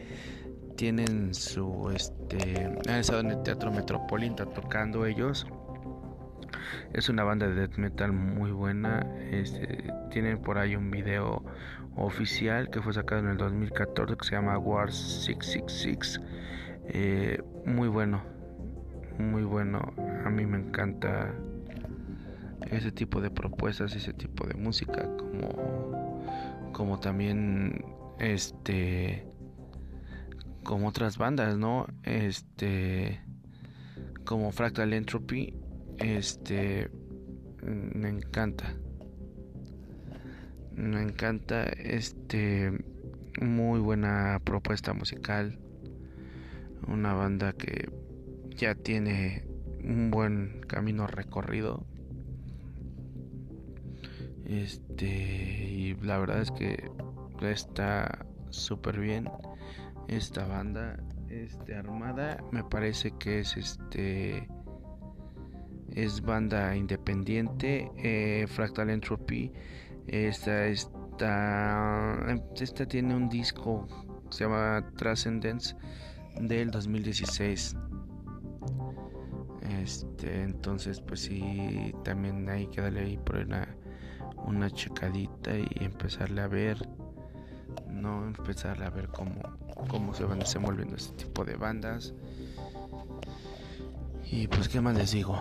tienen 0.76 1.34
su 1.34 1.90
este 1.94 2.66
han 2.88 3.00
estado 3.00 3.20
en 3.20 3.30
el 3.30 3.42
Teatro 3.42 3.70
Metropolitan 3.72 4.52
tocando 4.52 5.06
ellos. 5.06 5.46
Es 6.92 7.08
una 7.08 7.24
banda 7.24 7.48
de 7.48 7.54
death 7.54 7.76
metal 7.76 8.12
muy 8.12 8.50
buena. 8.50 9.00
Este, 9.30 9.92
tienen 10.10 10.38
por 10.38 10.58
ahí 10.58 10.76
un 10.76 10.90
video 10.90 11.44
oficial 11.96 12.70
que 12.70 12.80
fue 12.80 12.92
sacado 12.92 13.22
en 13.22 13.28
el 13.28 13.36
2014 13.36 14.16
que 14.16 14.24
se 14.24 14.32
llama 14.32 14.58
War 14.58 14.92
666. 14.92 16.20
Eh, 16.88 17.42
muy 17.64 17.88
bueno, 17.88 18.22
muy 19.18 19.44
bueno. 19.44 19.92
A 20.24 20.30
mí 20.30 20.46
me 20.46 20.58
encanta 20.58 21.34
ese 22.70 22.92
tipo 22.92 23.20
de 23.20 23.30
propuestas, 23.30 23.94
ese 23.94 24.12
tipo 24.12 24.46
de 24.46 24.54
música, 24.54 25.08
como, 25.16 26.22
como 26.72 26.98
también 27.00 27.84
este, 28.18 29.26
como 30.62 30.88
otras 30.88 31.18
bandas, 31.18 31.56
¿no? 31.56 31.86
Este, 32.02 33.20
como 34.24 34.52
Fractal 34.52 34.92
Entropy, 34.92 35.54
este, 35.98 36.90
me 37.62 38.08
encanta, 38.08 38.74
me 40.74 41.02
encanta, 41.02 41.64
este, 41.64 42.72
muy 43.40 43.80
buena 43.80 44.40
propuesta 44.44 44.92
musical, 44.94 45.58
una 46.88 47.14
banda 47.14 47.52
que 47.52 47.90
ya 48.56 48.74
tiene 48.74 49.44
un 49.84 50.10
buen 50.10 50.60
camino 50.66 51.06
recorrido. 51.06 51.86
Este, 54.46 55.06
y 55.06 55.94
la 56.02 56.18
verdad 56.18 56.40
es 56.40 56.50
que 56.52 56.90
está 57.42 58.26
súper 58.50 58.98
bien 58.98 59.28
esta 60.08 60.46
banda. 60.46 60.96
Este 61.28 61.74
Armada 61.74 62.38
me 62.52 62.62
parece 62.62 63.12
que 63.18 63.40
es 63.40 63.56
este 63.56 64.48
es 65.92 66.20
banda 66.20 66.76
independiente. 66.76 67.90
Eh, 67.96 68.46
Fractal 68.48 68.90
Entropy. 68.90 69.52
Esta, 70.06 70.66
esta, 70.66 72.36
esta 72.60 72.86
tiene 72.86 73.16
un 73.16 73.28
disco 73.28 73.88
se 74.30 74.44
llama 74.44 74.88
Transcendence 74.96 75.74
del 76.40 76.70
2016 76.70 77.76
este, 79.82 80.42
entonces, 80.42 81.00
pues 81.00 81.20
sí, 81.20 81.94
también 82.04 82.48
hay 82.48 82.66
que 82.68 82.80
darle 82.80 83.00
ahí 83.00 83.18
por 83.18 83.36
una, 83.36 83.76
una 84.46 84.70
checadita 84.70 85.56
y 85.56 85.68
empezarle 85.80 86.40
a 86.40 86.48
ver, 86.48 86.88
no 87.88 88.26
empezarle 88.26 88.84
a 88.84 88.90
ver 88.90 89.08
cómo, 89.08 89.40
cómo 89.88 90.14
se 90.14 90.24
van 90.24 90.38
desenvolviendo 90.38 90.96
este 90.96 91.24
tipo 91.24 91.44
de 91.44 91.56
bandas. 91.56 92.14
Y 94.30 94.48
pues, 94.48 94.68
¿qué 94.68 94.80
más 94.80 94.96
les 94.96 95.12
digo? 95.12 95.38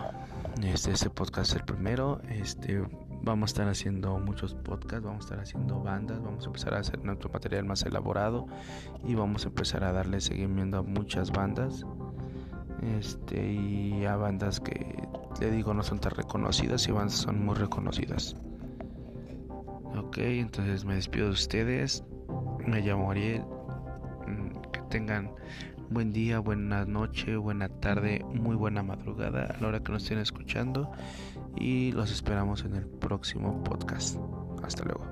Este, 0.62 0.92
este 0.92 1.10
podcast 1.10 1.50
es 1.50 1.56
el 1.56 1.64
primero. 1.64 2.20
Este, 2.28 2.82
vamos 3.22 3.50
a 3.50 3.52
estar 3.52 3.68
haciendo 3.68 4.18
muchos 4.18 4.54
podcasts, 4.54 5.04
vamos 5.04 5.24
a 5.24 5.26
estar 5.26 5.40
haciendo 5.40 5.80
bandas, 5.80 6.22
vamos 6.22 6.44
a 6.44 6.46
empezar 6.46 6.74
a 6.74 6.78
hacer 6.78 7.04
nuestro 7.04 7.28
material 7.30 7.64
más 7.64 7.82
elaborado 7.82 8.46
y 9.04 9.14
vamos 9.14 9.44
a 9.44 9.48
empezar 9.48 9.84
a 9.84 9.92
darle 9.92 10.20
seguimiento 10.20 10.78
a 10.78 10.82
muchas 10.82 11.32
bandas. 11.32 11.84
Este 12.98 13.52
y 13.52 14.04
a 14.04 14.16
bandas 14.16 14.60
que 14.60 15.08
le 15.40 15.50
digo 15.50 15.74
no 15.74 15.82
son 15.82 15.98
tan 15.98 16.12
reconocidas 16.12 16.86
y 16.88 16.92
bandas 16.92 17.16
son 17.16 17.44
muy 17.44 17.54
reconocidas. 17.54 18.36
Entonces 20.18 20.84
me 20.84 20.94
despido 20.94 21.26
de 21.26 21.32
ustedes. 21.32 22.04
Me 22.66 22.80
llamo 22.80 23.10
Ariel. 23.10 23.42
Mm, 24.26 24.70
que 24.72 24.80
tengan 24.88 25.30
buen 25.90 26.12
día, 26.12 26.38
buena 26.38 26.84
noche, 26.84 27.36
buena 27.36 27.68
tarde, 27.68 28.24
muy 28.24 28.56
buena 28.56 28.82
madrugada 28.82 29.44
a 29.46 29.60
la 29.60 29.68
hora 29.68 29.80
que 29.80 29.92
nos 29.92 30.02
estén 30.04 30.18
escuchando. 30.18 30.90
Y 31.56 31.92
los 31.92 32.10
esperamos 32.10 32.64
en 32.64 32.76
el 32.76 32.86
próximo 32.86 33.62
podcast. 33.62 34.18
Hasta 34.62 34.84
luego. 34.84 35.04